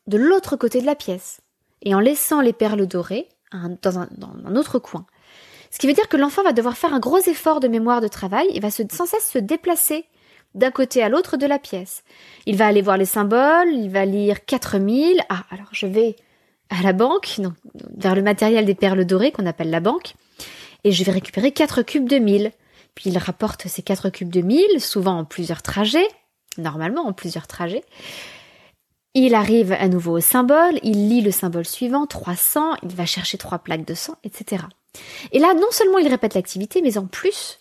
de 0.08 0.18
l'autre 0.18 0.56
côté 0.56 0.80
de 0.80 0.86
la 0.86 0.96
pièce 0.96 1.42
et 1.82 1.94
en 1.94 2.00
laissant 2.00 2.42
les 2.42 2.54
perles 2.54 2.88
dorées 2.88 3.28
dans 3.82 4.00
un, 4.00 4.56
autre 4.56 4.80
coin. 4.80 5.06
Ce 5.70 5.80
qui 5.80 5.88
veut 5.88 5.94
dire 5.94 6.08
que 6.08 6.18
l'enfant 6.18 6.44
va 6.44 6.54
devoir 6.54 6.78
faire 6.78 6.94
un 6.94 7.00
gros 7.00 7.20
effort 7.20 7.60
de 7.60 7.68
mémoire 7.68 8.02
de 8.02 8.08
travail 8.08 8.48
et 8.54 8.60
va 8.60 8.72
sans 8.72 9.06
cesse 9.06 9.30
se 9.30 9.38
déplacer 9.40 10.06
d'un 10.56 10.72
côté 10.72 11.02
à 11.02 11.10
l'autre 11.10 11.38
de 11.38 11.46
la 11.46 11.60
pièce. 11.60 12.04
Il 12.46 12.58
va 12.58 12.68
aller 12.68 12.82
voir 12.82 12.98
les 12.98 13.06
symboles, 13.06 13.74
il 13.74 13.90
va 13.90 14.06
lire 14.06 14.46
4000. 14.46 15.22
Ah, 15.30 15.44
alors 15.52 15.70
je 15.72 15.88
vais 15.88 16.16
à 16.70 16.82
la 16.84 16.94
banque, 16.94 17.40
vers 17.98 18.16
le 18.16 18.22
matériel 18.22 18.66
des 18.66 18.76
perles 18.76 19.06
dorées 19.06 19.32
qu'on 19.32 19.46
appelle 19.46 19.70
la 19.70 19.82
banque, 19.82 20.14
et 20.84 20.92
je 20.92 21.04
vais 21.04 21.12
récupérer 21.12 21.52
4 21.52 21.82
cubes 21.82 22.08
de 22.08 22.18
1000. 22.18 22.52
Puis 22.96 23.10
il 23.10 23.18
rapporte 23.18 23.68
ces 23.68 23.82
4 23.82 24.10
cubes 24.10 24.32
de 24.32 24.42
1000, 24.42 24.80
souvent 24.80 25.20
en 25.20 25.26
plusieurs 25.26 25.62
trajets, 25.62 26.08
normalement 26.58 27.06
en 27.06 27.14
plusieurs 27.14 27.48
trajets. 27.48 27.84
Il 29.14 29.36
arrive 29.36 29.74
à 29.74 29.90
nouveau 29.90 30.18
au 30.18 30.22
symbole, 30.22 30.80
il 30.84 31.10
lit 31.10 31.22
le 31.22 31.32
symbole 31.32 31.66
suivant, 31.66 32.06
300, 32.08 32.76
il 32.84 32.96
va 32.96 33.06
chercher 33.06 33.38
trois 33.38 33.60
plaques 33.60 33.86
de 33.86 33.94
sang, 33.94 34.16
etc. 34.24 34.64
Et 35.34 35.40
là, 35.40 35.54
non 35.54 35.68
seulement 35.72 35.98
il 35.98 36.08
répète 36.08 36.34
l'activité, 36.34 36.82
mais 36.82 36.98
en 36.98 37.06
plus, 37.06 37.60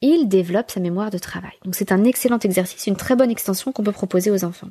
il 0.00 0.28
développe 0.28 0.70
sa 0.70 0.80
mémoire 0.80 1.10
de 1.10 1.18
travail. 1.18 1.58
Donc 1.64 1.74
c'est 1.74 1.92
un 1.92 2.04
excellent 2.04 2.38
exercice, 2.38 2.86
une 2.86 2.96
très 2.96 3.16
bonne 3.16 3.30
extension 3.30 3.72
qu'on 3.72 3.82
peut 3.82 3.92
proposer 3.92 4.30
aux 4.30 4.44
enfants. 4.44 4.70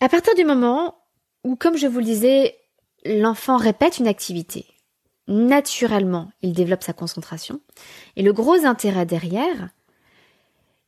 À 0.00 0.08
partir 0.08 0.34
du 0.34 0.44
moment 0.44 0.98
où, 1.44 1.56
comme 1.56 1.76
je 1.76 1.86
vous 1.86 1.98
le 1.98 2.04
disais, 2.04 2.58
l'enfant 3.04 3.56
répète 3.56 3.98
une 3.98 4.08
activité, 4.08 4.66
naturellement, 5.28 6.30
il 6.42 6.52
développe 6.52 6.82
sa 6.82 6.92
concentration. 6.92 7.60
Et 8.16 8.22
le 8.22 8.32
gros 8.32 8.64
intérêt 8.64 9.06
derrière, 9.06 9.70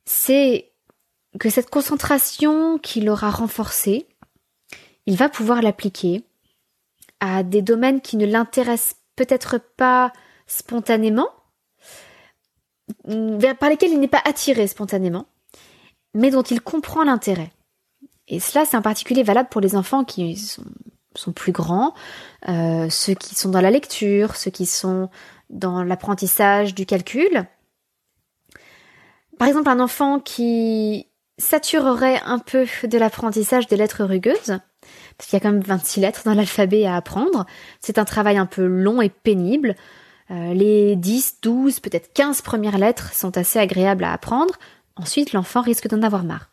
c'est 0.05 0.71
que 1.39 1.49
cette 1.49 1.69
concentration 1.69 2.77
qu'il 2.77 3.09
aura 3.09 3.29
renforcée, 3.29 4.07
il 5.05 5.17
va 5.17 5.29
pouvoir 5.29 5.61
l'appliquer 5.61 6.23
à 7.19 7.43
des 7.43 7.61
domaines 7.61 8.01
qui 8.01 8.17
ne 8.17 8.25
l'intéressent 8.25 8.97
peut-être 9.15 9.59
pas 9.77 10.11
spontanément, 10.47 11.29
par 13.59 13.69
lesquels 13.69 13.91
il 13.91 13.99
n'est 13.99 14.07
pas 14.07 14.21
attiré 14.25 14.67
spontanément, 14.67 15.27
mais 16.13 16.31
dont 16.31 16.43
il 16.43 16.61
comprend 16.61 17.03
l'intérêt. 17.03 17.51
Et 18.27 18.39
cela, 18.39 18.65
c'est 18.65 18.77
en 18.77 18.81
particulier 18.81 19.23
valable 19.23 19.49
pour 19.49 19.61
les 19.61 19.75
enfants 19.75 20.03
qui 20.03 20.35
sont, 20.35 21.31
plus 21.31 21.51
grands, 21.51 21.93
euh, 22.49 22.89
ceux 22.89 23.13
qui 23.13 23.35
sont 23.35 23.49
dans 23.49 23.61
la 23.61 23.71
lecture, 23.71 24.35
ceux 24.35 24.51
qui 24.51 24.65
sont 24.65 25.09
dans 25.49 25.83
l'apprentissage 25.83 26.73
du 26.73 26.85
calcul. 26.85 27.45
Par 29.37 29.47
exemple, 29.47 29.69
un 29.69 29.79
enfant 29.79 30.19
qui 30.19 31.07
saturerait 31.37 32.21
un 32.25 32.39
peu 32.39 32.65
de 32.83 32.97
l'apprentissage 32.97 33.67
des 33.67 33.77
lettres 33.77 34.03
rugueuses, 34.03 34.59
parce 35.17 35.29
qu'il 35.29 35.33
y 35.33 35.35
a 35.35 35.39
quand 35.39 35.51
même 35.51 35.61
26 35.61 35.99
lettres 35.99 36.21
dans 36.25 36.33
l'alphabet 36.33 36.85
à 36.85 36.95
apprendre. 36.95 37.45
C'est 37.79 37.97
un 37.97 38.05
travail 38.05 38.37
un 38.37 38.45
peu 38.45 38.65
long 38.65 39.01
et 39.01 39.09
pénible. 39.09 39.75
Euh, 40.31 40.53
les 40.53 40.95
10, 40.95 41.39
12, 41.41 41.79
peut-être 41.79 42.13
15 42.13 42.41
premières 42.41 42.77
lettres 42.77 43.13
sont 43.13 43.37
assez 43.37 43.59
agréables 43.59 44.03
à 44.03 44.13
apprendre. 44.13 44.55
Ensuite, 44.95 45.33
l'enfant 45.33 45.61
risque 45.61 45.87
d'en 45.87 46.01
avoir 46.01 46.23
marre. 46.23 46.51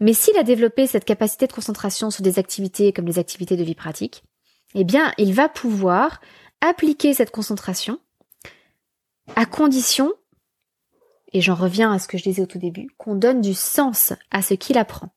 Mais 0.00 0.14
s'il 0.14 0.36
a 0.38 0.42
développé 0.42 0.86
cette 0.86 1.04
capacité 1.04 1.46
de 1.46 1.52
concentration 1.52 2.10
sur 2.10 2.22
des 2.22 2.38
activités 2.38 2.92
comme 2.92 3.06
les 3.06 3.18
activités 3.18 3.56
de 3.56 3.62
vie 3.62 3.74
pratique, 3.74 4.24
eh 4.74 4.84
bien, 4.84 5.12
il 5.18 5.34
va 5.34 5.48
pouvoir 5.48 6.20
appliquer 6.60 7.14
cette 7.14 7.30
concentration 7.30 7.98
à 9.36 9.46
condition, 9.46 10.12
et 11.32 11.40
j'en 11.40 11.54
reviens 11.54 11.92
à 11.92 11.98
ce 11.98 12.08
que 12.08 12.18
je 12.18 12.24
disais 12.24 12.42
au 12.42 12.46
tout 12.46 12.58
début, 12.58 12.88
qu'on 12.98 13.14
donne 13.14 13.40
du 13.40 13.54
sens 13.54 14.12
à 14.30 14.42
ce 14.42 14.54
qu'il 14.54 14.78
apprend. 14.78 15.10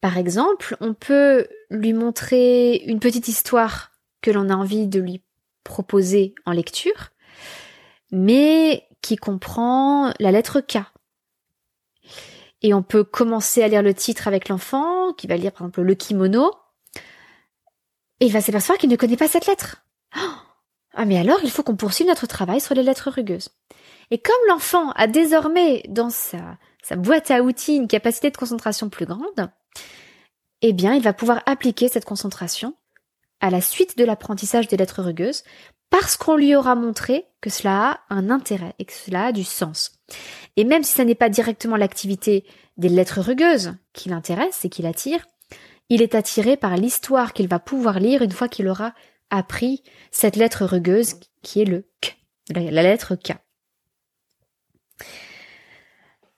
Par 0.00 0.18
exemple, 0.18 0.76
on 0.80 0.94
peut 0.94 1.46
lui 1.70 1.92
montrer 1.92 2.76
une 2.86 3.00
petite 3.00 3.28
histoire 3.28 3.92
que 4.20 4.30
l'on 4.30 4.50
a 4.50 4.54
envie 4.54 4.86
de 4.86 5.00
lui 5.00 5.22
proposer 5.66 6.34
en 6.46 6.52
lecture, 6.52 7.10
mais 8.10 8.86
qui 9.02 9.16
comprend 9.16 10.12
la 10.18 10.32
lettre 10.32 10.60
K. 10.60 10.78
Et 12.62 12.72
on 12.72 12.82
peut 12.82 13.04
commencer 13.04 13.62
à 13.62 13.68
lire 13.68 13.82
le 13.82 13.94
titre 13.94 14.28
avec 14.28 14.48
l'enfant, 14.48 15.12
qui 15.12 15.26
va 15.26 15.36
lire 15.36 15.52
par 15.52 15.62
exemple 15.62 15.82
le 15.82 15.94
kimono, 15.94 16.52
et 18.20 18.26
il 18.26 18.32
va 18.32 18.40
s'apercevoir 18.40 18.78
qu'il 18.78 18.88
ne 18.88 18.96
connaît 18.96 19.16
pas 19.16 19.28
cette 19.28 19.46
lettre. 19.46 19.84
ah 20.94 21.04
mais 21.04 21.18
alors 21.18 21.40
il 21.42 21.50
faut 21.50 21.62
qu'on 21.62 21.76
poursuive 21.76 22.06
notre 22.06 22.26
travail 22.26 22.60
sur 22.60 22.74
les 22.74 22.82
lettres 22.82 23.10
rugueuses. 23.10 23.50
Et 24.10 24.18
comme 24.18 24.34
l'enfant 24.48 24.90
a 24.92 25.06
désormais 25.06 25.82
dans 25.88 26.10
sa, 26.10 26.56
sa 26.82 26.96
boîte 26.96 27.30
à 27.30 27.42
outils 27.42 27.76
une 27.76 27.88
capacité 27.88 28.30
de 28.30 28.36
concentration 28.36 28.88
plus 28.88 29.04
grande, 29.04 29.50
eh 30.62 30.72
bien 30.72 30.94
il 30.94 31.02
va 31.02 31.12
pouvoir 31.12 31.42
appliquer 31.46 31.88
cette 31.88 32.04
concentration 32.04 32.74
à 33.40 33.50
la 33.50 33.60
suite 33.60 33.98
de 33.98 34.04
l'apprentissage 34.04 34.68
des 34.68 34.76
lettres 34.76 35.02
rugueuses 35.02 35.42
parce 35.90 36.16
qu'on 36.16 36.36
lui 36.36 36.54
aura 36.56 36.74
montré 36.74 37.26
que 37.40 37.50
cela 37.50 37.90
a 37.90 38.14
un 38.14 38.30
intérêt 38.30 38.74
et 38.78 38.84
que 38.84 38.92
cela 38.92 39.26
a 39.26 39.32
du 39.32 39.44
sens. 39.44 39.92
Et 40.56 40.64
même 40.64 40.82
si 40.82 40.92
ça 40.92 41.04
n'est 41.04 41.14
pas 41.14 41.28
directement 41.28 41.76
l'activité 41.76 42.44
des 42.76 42.88
lettres 42.88 43.20
rugueuses 43.20 43.74
qui 43.92 44.08
l'intéresse 44.08 44.64
et 44.64 44.68
qui 44.68 44.82
l'attire, 44.82 45.26
il 45.88 46.02
est 46.02 46.14
attiré 46.14 46.56
par 46.56 46.76
l'histoire 46.76 47.32
qu'il 47.32 47.48
va 47.48 47.58
pouvoir 47.58 48.00
lire 48.00 48.22
une 48.22 48.32
fois 48.32 48.48
qu'il 48.48 48.68
aura 48.68 48.94
appris 49.30 49.82
cette 50.10 50.36
lettre 50.36 50.64
rugueuse 50.64 51.14
qui 51.42 51.62
est 51.62 51.64
le 51.64 51.88
K, 52.00 52.16
la 52.50 52.82
lettre 52.82 53.14
K. 53.14 53.34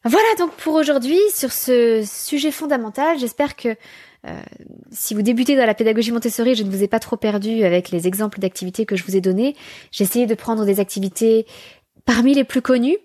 Voilà 0.05 0.29
donc 0.39 0.53
pour 0.53 0.75
aujourd'hui 0.75 1.19
sur 1.35 1.53
ce 1.53 2.03
sujet 2.07 2.51
fondamental. 2.51 3.19
J'espère 3.19 3.57
que 3.57 3.77
euh, 4.27 4.41
si 4.91 5.15
vous 5.15 5.23
débutez 5.23 5.57
dans 5.57 5.67
la 5.67 5.75
pédagogie 5.75 6.13
Montessori, 6.13 6.55
je 6.55 6.65
ne 6.65 6.71
vous 6.71 6.83
ai 6.83 6.89
pas 6.89 6.99
trop 6.99 7.17
perdu 7.17 7.65
avec 7.65 7.91
les 7.91 8.07
exemples 8.07 8.41
d'activités 8.41 8.85
que 8.85 8.97
je 8.97 9.05
vous 9.05 9.17
ai 9.17 9.21
donnés. 9.21 9.55
J'ai 9.93 10.05
essayé 10.05 10.27
de 10.27 10.35
prendre 10.35 10.65
des 10.65 10.81
activités 10.81 11.47
parmi 12.05 12.35
les 12.35 12.45
plus 12.45 12.63
connues, 12.63 12.99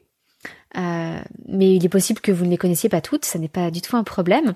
euh, 0.77 1.19
mais 1.47 1.75
il 1.75 1.85
est 1.85 1.89
possible 1.89 2.19
que 2.19 2.31
vous 2.31 2.45
ne 2.45 2.49
les 2.49 2.57
connaissiez 2.57 2.89
pas 2.89 3.01
toutes, 3.01 3.25
ça 3.25 3.37
n'est 3.37 3.47
pas 3.47 3.69
du 3.69 3.81
tout 3.81 3.95
un 3.95 4.03
problème. 4.03 4.55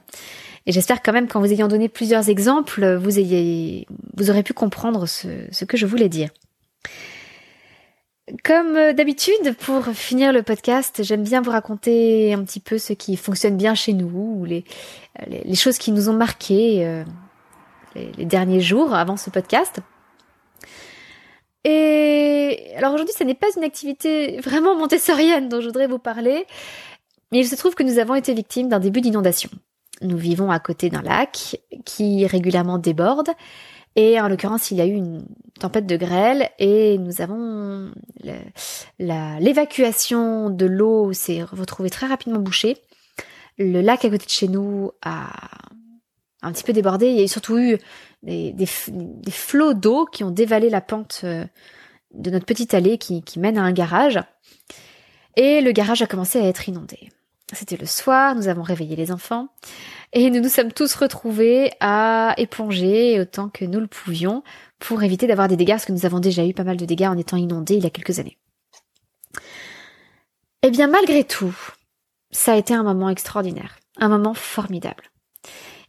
Et 0.66 0.72
j'espère 0.72 1.02
quand 1.02 1.14
même 1.14 1.28
qu'en 1.28 1.40
vous 1.40 1.52
ayant 1.52 1.68
donné 1.68 1.90
plusieurs 1.90 2.30
exemples, 2.30 2.96
vous 2.96 3.20
ayez, 3.20 3.88
vous 4.16 4.30
aurez 4.30 4.44
pu 4.44 4.54
comprendre 4.54 5.08
ce, 5.08 5.28
ce 5.52 5.64
que 5.64 5.78
je 5.78 5.86
voulais 5.86 6.10
dire. 6.10 6.30
Comme 8.44 8.76
euh, 8.76 8.92
d'habitude, 8.92 9.56
pour 9.58 9.86
finir 9.86 10.34
le 10.34 10.44
podcast, 10.44 11.02
j'aime 11.02 11.24
bien 11.24 11.42
vous 11.42 11.52
raconter 11.52 12.34
un 12.34 12.44
petit 12.44 12.60
peu 12.60 12.78
ce 12.78 12.92
qui 12.92 13.16
fonctionne 13.16 13.56
bien 13.56 13.74
chez 13.74 13.94
nous, 13.94 14.40
ou 14.40 14.44
les, 14.44 14.66
les, 15.28 15.56
choses 15.56 15.78
qui 15.78 15.94
nous 15.94 16.10
ont 16.10 16.14
marqué 16.14 16.86
euh, 16.86 17.06
les, 17.96 18.26
derniers 18.26 18.60
jours 18.60 18.94
avant 18.94 19.16
ce 19.16 19.30
podcast. 19.30 19.80
Et 21.64 22.74
alors 22.76 22.94
aujourd'hui, 22.94 23.16
ce 23.18 23.24
n'est 23.24 23.34
pas 23.34 23.48
une 23.56 23.64
activité 23.64 24.42
vraiment 24.42 24.76
montessorienne 24.76 25.48
dont 25.48 25.62
je 25.62 25.68
voudrais 25.68 25.88
vous 25.88 26.00
parler, 26.00 26.46
mais 27.32 27.40
il 27.40 27.48
se 27.48 27.56
trouve 27.56 27.76
que 27.76 27.84
nous 27.84 27.98
avons 27.98 28.16
été 28.16 28.34
victimes 28.34 28.68
d'un 28.68 28.80
début 28.80 29.00
d'inondation. 29.00 29.50
Nous 30.02 30.18
vivons 30.18 30.52
à 30.52 30.60
côté 30.60 30.90
d'un 30.90 31.02
lac 31.02 31.62
qui 31.86 32.28
régulièrement 32.28 32.78
déborde 32.78 33.30
et 33.98 34.22
en 34.22 34.30
l'occurrence, 34.30 34.70
il 34.70 34.78
y 34.78 34.82
a 34.82 34.86
eu 34.86 34.94
une 34.94 35.26
tempête 35.60 35.88
de 35.88 35.98
grêle 35.98 36.52
et 36.60 37.00
nous 37.00 37.20
avons 37.20 37.92
l'évacuation 39.00 40.52
de 40.52 40.68
l'eau 40.68 41.14
s'est 41.14 41.42
retrouvée 41.42 41.90
très 41.90 42.06
rapidement 42.06 42.40
bouchée. 42.40 42.78
Le 43.58 43.82
lac 43.82 44.06
à 44.06 44.10
côté 44.12 44.26
de 44.26 44.30
chez 44.30 44.48
nous 44.48 44.92
a 45.02 45.32
un 46.44 46.52
petit 46.52 46.64
peu 46.64 46.74
débordé. 46.74 47.08
Il 47.08 47.20
y 47.20 47.24
a 47.24 47.28
surtout 47.28 47.58
eu 47.58 47.80
des, 48.22 48.68
flots 48.68 49.74
d'eau 49.74 50.06
qui 50.06 50.24
ont 50.24 50.30
dévalé 50.30 50.70
la 50.70 50.82
pente 50.82 51.22
euh, 51.24 51.44
de 52.14 52.30
notre 52.30 52.46
petite 52.46 52.76
allée 52.76 53.00
qui, 53.00 53.24
qui 53.24 53.40
mène 53.40 53.58
à 53.58 53.64
un 53.64 53.72
garage. 53.72 54.20
Et 55.36 55.60
le 55.62 55.72
garage 55.72 56.04
a 56.04 56.08
commencé 56.08 56.40
à 56.40 56.44
être 56.44 56.70
inondé. 56.70 57.10
C'était 57.54 57.78
le 57.78 57.86
soir, 57.86 58.36
nous 58.36 58.50
avons 58.50 58.62
réveillé 58.62 58.96
les 58.96 59.12
enfants. 59.12 59.48
Et 60.14 60.30
nous 60.30 60.42
nous 60.42 60.50
sommes 60.50 60.74
tous 60.74 60.96
retrouvés 60.96 61.72
à 61.80 62.34
éponger 62.38 63.20
autant 63.20 63.50
que 63.50 63.64
nous 63.64 63.80
le 63.80 63.88
pouvions 63.88 64.44
pour 64.80 65.04
éviter 65.04 65.28
d'avoir 65.28 65.48
des 65.48 65.56
dégâts, 65.56 65.72
parce 65.72 65.86
que 65.86 65.94
nous 65.94 66.06
avons 66.06 66.20
déjà 66.20 66.46
eu 66.46 66.54
pas 66.54 66.64
mal 66.64 66.78
de 66.78 66.86
dégâts 66.86 67.08
en 67.08 67.18
étant 67.18 67.38
inondés 67.38 67.76
il 67.76 67.84
y 67.84 67.88
a 67.88 67.90
quelques 67.90 68.20
années. 68.20 68.38
Eh 70.64 70.72
bien, 70.72 70.88
malgré 70.88 71.24
tout, 71.24 71.56
ça 72.32 72.54
a 72.54 72.58
été 72.58 72.74
un 72.74 72.84
moment 72.84 73.10
extraordinaire, 73.10 73.80
un 73.98 74.10
moment 74.10 74.34
formidable. 74.34 75.04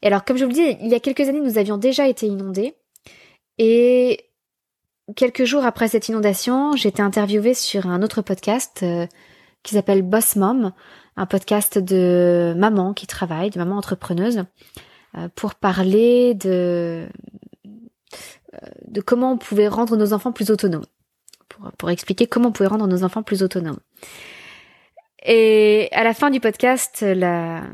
Et 0.02 0.06
alors, 0.06 0.24
comme 0.24 0.36
je 0.36 0.44
vous 0.44 0.50
le 0.50 0.54
dis, 0.54 0.76
il 0.80 0.88
y 0.88 0.94
a 0.94 1.00
quelques 1.00 1.28
années, 1.28 1.40
nous 1.40 1.58
avions 1.58 1.78
déjà 1.78 2.06
été 2.06 2.26
inondés. 2.26 2.76
Et 3.58 4.30
quelques 5.16 5.44
jours 5.44 5.64
après 5.64 5.88
cette 5.88 6.08
inondation, 6.08 6.76
j'ai 6.76 6.90
été 6.90 7.02
interviewée 7.02 7.54
sur 7.54 7.86
un 7.86 8.02
autre 8.02 8.22
podcast 8.22 8.80
euh, 8.82 9.06
qui 9.62 9.74
s'appelle 9.74 10.02
Boss 10.02 10.36
Mom, 10.36 10.72
un 11.16 11.26
podcast 11.26 11.78
de 11.78 12.54
maman 12.56 12.94
qui 12.94 13.06
travaille, 13.06 13.50
de 13.50 13.58
maman 13.58 13.76
entrepreneuse, 13.76 14.44
euh, 15.16 15.28
pour 15.34 15.54
parler 15.54 16.34
de, 16.34 17.08
euh, 18.54 18.58
de 18.86 19.00
comment 19.00 19.32
on 19.32 19.38
pouvait 19.38 19.68
rendre 19.68 19.96
nos 19.96 20.12
enfants 20.12 20.32
plus 20.32 20.50
autonomes. 20.50 20.86
Pour, 21.78 21.90
expliquer 21.90 22.28
comment 22.28 22.50
on 22.50 22.52
pouvait 22.52 22.68
rendre 22.68 22.86
nos 22.86 23.02
enfants 23.02 23.24
plus 23.24 23.42
autonomes. 23.42 23.80
Et 25.24 25.88
à 25.90 26.04
la 26.04 26.14
fin 26.14 26.30
du 26.30 26.38
podcast, 26.38 27.00
la, 27.00 27.64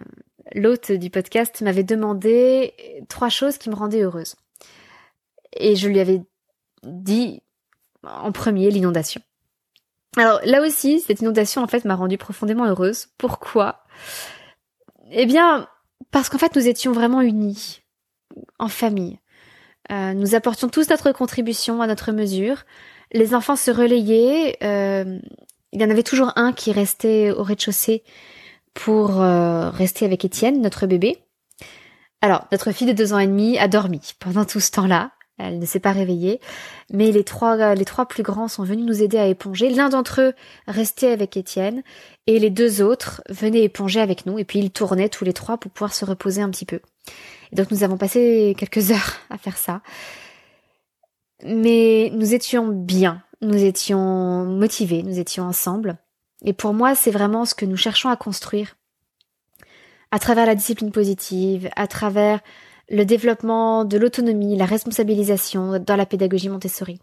l'hôte 0.54 0.90
du 0.92 1.10
podcast 1.10 1.60
m'avait 1.60 1.82
demandé 1.82 2.72
trois 3.08 3.28
choses 3.28 3.58
qui 3.58 3.68
me 3.68 3.74
rendaient 3.74 4.02
heureuse. 4.02 4.36
Et 5.52 5.76
je 5.76 5.88
lui 5.88 6.00
avais 6.00 6.22
dit 6.82 7.42
en 8.02 8.32
premier 8.32 8.70
l'inondation. 8.70 9.20
Alors 10.16 10.40
là 10.44 10.62
aussi, 10.62 11.00
cette 11.00 11.20
inondation 11.20 11.62
en 11.62 11.66
fait 11.66 11.84
m'a 11.84 11.96
rendue 11.96 12.18
profondément 12.18 12.66
heureuse. 12.66 13.08
Pourquoi? 13.18 13.84
Eh 15.10 15.26
bien, 15.26 15.68
parce 16.10 16.28
qu'en 16.28 16.38
fait 16.38 16.54
nous 16.56 16.68
étions 16.68 16.92
vraiment 16.92 17.20
unis. 17.20 17.82
en 18.58 18.68
famille. 18.68 19.18
Euh, 19.92 20.14
nous 20.14 20.34
apportions 20.34 20.68
tous 20.68 20.88
notre 20.90 21.12
contribution 21.12 21.82
à 21.82 21.86
notre 21.86 22.12
mesure. 22.12 22.64
Les 23.12 23.34
enfants 23.34 23.56
se 23.56 23.70
relayaient. 23.70 24.56
Euh, 24.62 25.18
il 25.72 25.80
y 25.80 25.84
en 25.84 25.90
avait 25.90 26.02
toujours 26.02 26.32
un 26.36 26.52
qui 26.52 26.72
restait 26.72 27.30
au 27.30 27.42
rez-de-chaussée 27.42 28.02
pour 28.72 29.20
euh, 29.20 29.70
rester 29.70 30.04
avec 30.04 30.24
Étienne, 30.24 30.60
notre 30.62 30.86
bébé. 30.86 31.18
Alors, 32.20 32.46
notre 32.52 32.72
fille 32.72 32.86
de 32.86 32.92
deux 32.92 33.12
ans 33.12 33.18
et 33.18 33.26
demi 33.26 33.58
a 33.58 33.68
dormi 33.68 34.14
pendant 34.18 34.44
tout 34.44 34.60
ce 34.60 34.70
temps-là. 34.70 35.12
Elle 35.36 35.58
ne 35.58 35.66
s'est 35.66 35.80
pas 35.80 35.92
réveillée, 35.92 36.40
mais 36.92 37.10
les 37.10 37.24
trois, 37.24 37.74
les 37.74 37.84
trois 37.84 38.06
plus 38.06 38.22
grands 38.22 38.46
sont 38.46 38.62
venus 38.62 38.86
nous 38.86 39.02
aider 39.02 39.18
à 39.18 39.26
éponger. 39.26 39.68
L'un 39.68 39.88
d'entre 39.88 40.20
eux 40.20 40.32
restait 40.68 41.10
avec 41.10 41.36
Étienne 41.36 41.82
et 42.28 42.38
les 42.38 42.50
deux 42.50 42.82
autres 42.82 43.20
venaient 43.28 43.64
éponger 43.64 44.00
avec 44.00 44.26
nous 44.26 44.38
et 44.38 44.44
puis 44.44 44.60
ils 44.60 44.70
tournaient 44.70 45.08
tous 45.08 45.24
les 45.24 45.32
trois 45.32 45.58
pour 45.58 45.72
pouvoir 45.72 45.92
se 45.92 46.04
reposer 46.04 46.40
un 46.40 46.50
petit 46.50 46.66
peu. 46.66 46.80
Et 47.52 47.56
donc 47.56 47.72
nous 47.72 47.82
avons 47.82 47.96
passé 47.96 48.54
quelques 48.56 48.92
heures 48.92 49.14
à 49.30 49.38
faire 49.38 49.56
ça. 49.56 49.82
Mais 51.44 52.10
nous 52.14 52.32
étions 52.32 52.68
bien, 52.68 53.22
nous 53.40 53.64
étions 53.64 54.44
motivés, 54.44 55.02
nous 55.02 55.18
étions 55.18 55.44
ensemble. 55.44 55.98
Et 56.44 56.52
pour 56.52 56.74
moi, 56.74 56.94
c'est 56.94 57.10
vraiment 57.10 57.44
ce 57.44 57.54
que 57.54 57.64
nous 57.64 57.76
cherchons 57.76 58.08
à 58.08 58.16
construire 58.16 58.76
à 60.14 60.20
travers 60.20 60.46
la 60.46 60.54
discipline 60.54 60.92
positive, 60.92 61.68
à 61.74 61.88
travers 61.88 62.38
le 62.90 63.04
développement 63.04 63.84
de 63.84 63.96
l'autonomie, 63.98 64.56
la 64.56 64.66
responsabilisation 64.66 65.78
dans 65.78 65.96
la 65.96 66.06
pédagogie 66.06 66.48
Montessori. 66.48 67.00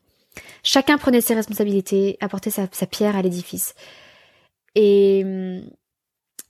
Chacun 0.64 0.98
prenait 0.98 1.22
ses 1.22 1.34
responsabilités, 1.34 2.18
apportait 2.22 2.52
sa, 2.52 2.68
pierre 2.86 3.16
à 3.16 3.22
l'édifice. 3.22 3.76
Et, 4.76 5.26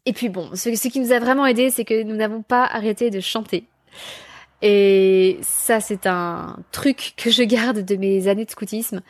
et 0.05 0.13
puis 0.13 0.29
bon, 0.29 0.49
ce, 0.53 0.75
ce 0.75 0.87
qui 0.87 0.99
nous 0.99 1.11
a 1.11 1.19
vraiment 1.19 1.45
aidé, 1.45 1.69
c'est 1.69 1.85
que 1.85 2.03
nous 2.03 2.15
n'avons 2.15 2.41
pas 2.41 2.65
arrêté 2.65 3.09
de 3.09 3.19
chanter. 3.19 3.65
Et 4.61 5.39
ça, 5.41 5.79
c'est 5.79 6.05
un 6.05 6.57
truc 6.71 7.13
que 7.17 7.31
je 7.31 7.43
garde 7.43 7.83
de 7.83 7.95
mes 7.95 8.27
années 8.27 8.45
de 8.45 8.51
scoutisme. 8.51 9.01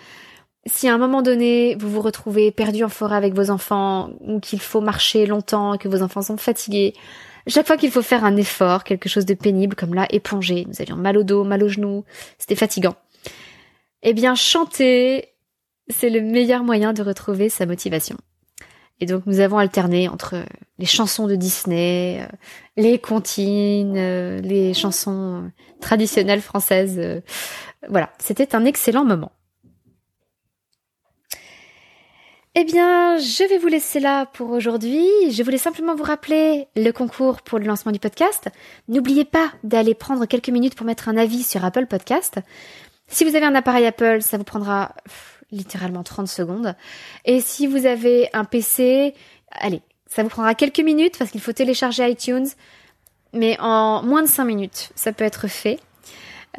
Si 0.66 0.88
à 0.88 0.94
un 0.94 0.98
moment 0.98 1.22
donné, 1.22 1.76
vous 1.76 1.90
vous 1.90 2.02
retrouvez 2.02 2.52
perdu 2.52 2.84
en 2.84 2.90
forêt 2.90 3.16
avec 3.16 3.34
vos 3.34 3.50
enfants, 3.50 4.12
ou 4.22 4.40
qu'il 4.40 4.62
faut 4.62 4.80
marcher 4.80 5.26
longtemps, 5.26 5.78
que 5.78 5.90
vos 5.90 6.04
enfants 6.04 6.22
sont 6.22 6.38
fatigués, 6.38 6.94
chaque 7.48 7.68
fois 7.68 7.78
qu'il 7.78 7.92
faut 7.92 8.02
faire 8.02 8.24
un 8.24 8.36
effort, 8.38 8.84
quelque 8.84 9.10
chose 9.10 9.26
de 9.26 9.34
pénible, 9.34 9.76
comme 9.76 9.94
là, 9.94 10.08
éponger, 10.12 10.66
nous 10.68 10.82
avions 10.82 10.96
mal 10.96 11.18
au 11.18 11.24
dos, 11.24 11.44
mal 11.44 11.64
aux 11.64 11.70
genoux, 11.70 12.04
c'était 12.38 12.56
fatigant. 12.56 12.96
Eh 14.04 14.14
bien, 14.14 14.36
chanter, 14.36 15.30
c'est 15.90 16.10
le 16.10 16.22
meilleur 16.22 16.64
moyen 16.64 16.94
de 16.94 17.04
retrouver 17.04 17.50
sa 17.50 17.66
motivation. 17.66 18.18
Et 19.00 19.08
donc, 19.08 19.26
nous 19.26 19.40
avons 19.40 19.58
alterné 19.58 20.08
entre 20.08 20.36
les 20.78 20.86
chansons 20.86 21.28
de 21.28 21.36
Disney, 21.36 22.22
euh, 22.22 22.28
les 22.78 23.00
comptines, 23.00 23.98
euh, 23.98 24.40
les 24.42 24.76
chansons 24.76 25.52
traditionnelles 25.82 26.42
françaises. 26.42 27.00
Euh, 27.00 27.22
voilà, 27.90 28.14
c'était 28.20 28.56
un 28.56 28.64
excellent 28.64 29.04
moment. 29.04 29.32
Eh 32.54 32.66
bien, 32.66 33.18
je 33.18 33.48
vais 33.48 33.58
vous 33.58 33.70
laisser 33.70 34.02
là 34.02 34.26
pour 34.26 34.50
aujourd'hui. 34.50 35.08
Je 35.32 35.42
voulais 35.42 35.58
simplement 35.58 35.96
vous 35.96 36.04
rappeler 36.04 36.68
le 36.76 36.92
concours 36.92 37.42
pour 37.44 37.60
le 37.60 37.66
lancement 37.66 37.94
du 37.94 38.00
podcast. 38.00 38.50
N'oubliez 38.90 39.24
pas 39.24 39.54
d'aller 39.64 39.94
prendre 39.94 40.26
quelques 40.26 40.50
minutes 40.50 40.76
pour 40.76 40.86
mettre 40.86 41.08
un 41.08 41.16
avis 41.16 41.44
sur 41.44 41.64
Apple 41.64 41.86
Podcast. 41.86 42.40
Si 43.08 43.24
vous 43.24 43.38
avez 43.38 43.46
un 43.46 43.56
appareil 43.56 43.86
Apple, 43.86 44.22
ça 44.22 44.38
vous 44.38 44.44
prendra 44.44 44.94
littéralement 45.52 46.04
30 46.04 46.28
secondes. 46.28 46.76
Et 47.24 47.40
si 47.40 47.68
vous 47.68 47.86
avez 47.86 48.28
un 48.34 48.44
PC, 48.44 49.14
allez, 49.52 49.82
ça 50.08 50.22
vous 50.22 50.30
prendra 50.30 50.54
quelques 50.54 50.82
minutes 50.82 51.18
parce 51.18 51.32
qu'il 51.32 51.42
faut 51.42 51.54
télécharger 51.54 52.06
iTunes. 52.10 52.48
Mais 53.32 53.58
en 53.62 54.04
moins 54.04 54.24
de 54.24 54.28
5 54.28 54.44
minutes, 54.44 54.92
ça 54.96 55.14
peut 55.14 55.24
être 55.24 55.48
fait. 55.48 55.80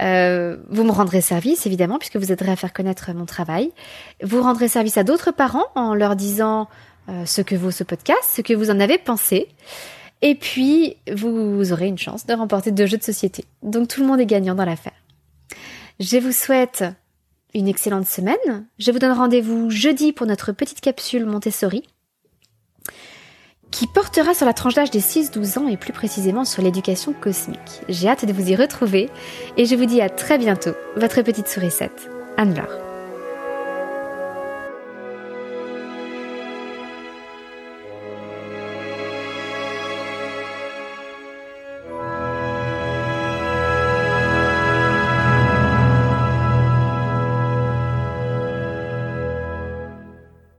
Euh, 0.01 0.57
vous 0.68 0.84
me 0.84 0.90
rendrez 0.90 1.20
service, 1.20 1.66
évidemment, 1.66 1.99
puisque 1.99 2.16
vous 2.16 2.32
aiderez 2.32 2.51
à 2.51 2.57
faire 2.57 2.72
connaître 2.72 3.12
mon 3.12 3.26
travail. 3.26 3.72
Vous 4.22 4.43
rendrez 4.43 4.68
service 4.68 4.97
à 4.97 5.05
d'autres 5.05 5.32
parents 5.32 5.66
en 5.74 5.95
leur 5.95 6.16
disant 6.16 6.68
euh, 7.09 7.26
ce 7.26 7.43
que 7.43 7.55
vaut 7.55 7.70
ce 7.70 7.84
podcast, 7.84 8.22
ce 8.34 8.43
que 8.43 8.55
vous 8.55 8.70
en 8.70 8.80
avez 8.80 8.99
pensé. 8.99 9.49
Et 10.22 10.34
puis, 10.34 10.97
vous 11.12 11.72
aurez 11.72 11.88
une 11.88 11.99
chance 11.99 12.26
de 12.26 12.34
remporter 12.34 12.70
deux 12.70 12.86
jeux 12.86 12.99
de 12.99 13.03
société. 13.03 13.45
Donc 13.62 13.88
tout 13.88 14.01
le 14.01 14.07
monde 14.07 14.20
est 14.20 14.26
gagnant 14.26 14.55
dans 14.55 14.64
l'affaire. 14.64 14.93
Je 15.99 16.16
vous 16.18 16.32
souhaite 16.32 16.84
une 17.55 17.68
excellente 17.68 18.07
semaine. 18.07 18.66
Je 18.78 18.90
vous 18.93 18.99
donne 18.99 19.12
rendez-vous 19.12 19.68
jeudi 19.68 20.12
pour 20.12 20.26
notre 20.26 20.53
petite 20.53 20.80
capsule 20.80 21.26
Montessori 21.26 21.82
qui 23.73 23.89
portera 23.89 24.35
sur 24.35 24.47
la 24.47 24.53
tranche 24.53 24.75
d'âge 24.75 24.93
des 24.93 25.01
6-12 25.01 25.59
ans 25.59 25.66
et 25.66 25.77
plus 25.77 25.93
précisément 25.93 26.45
sur 26.45 26.62
l'éducation 26.62 27.12
cosmique. 27.12 27.81
J'ai 27.89 28.09
hâte 28.09 28.25
de 28.25 28.33
vous 28.33 28.51
y 28.51 28.55
retrouver 28.55 29.11
et 29.57 29.64
je 29.64 29.75
vous 29.75 29.87
dis 29.87 30.01
à 30.01 30.09
très 30.09 30.39
bientôt, 30.39 30.75
votre 30.95 31.23
petite 31.23 31.49
sourisette, 31.49 32.09
Anne-Laure. 32.37 32.82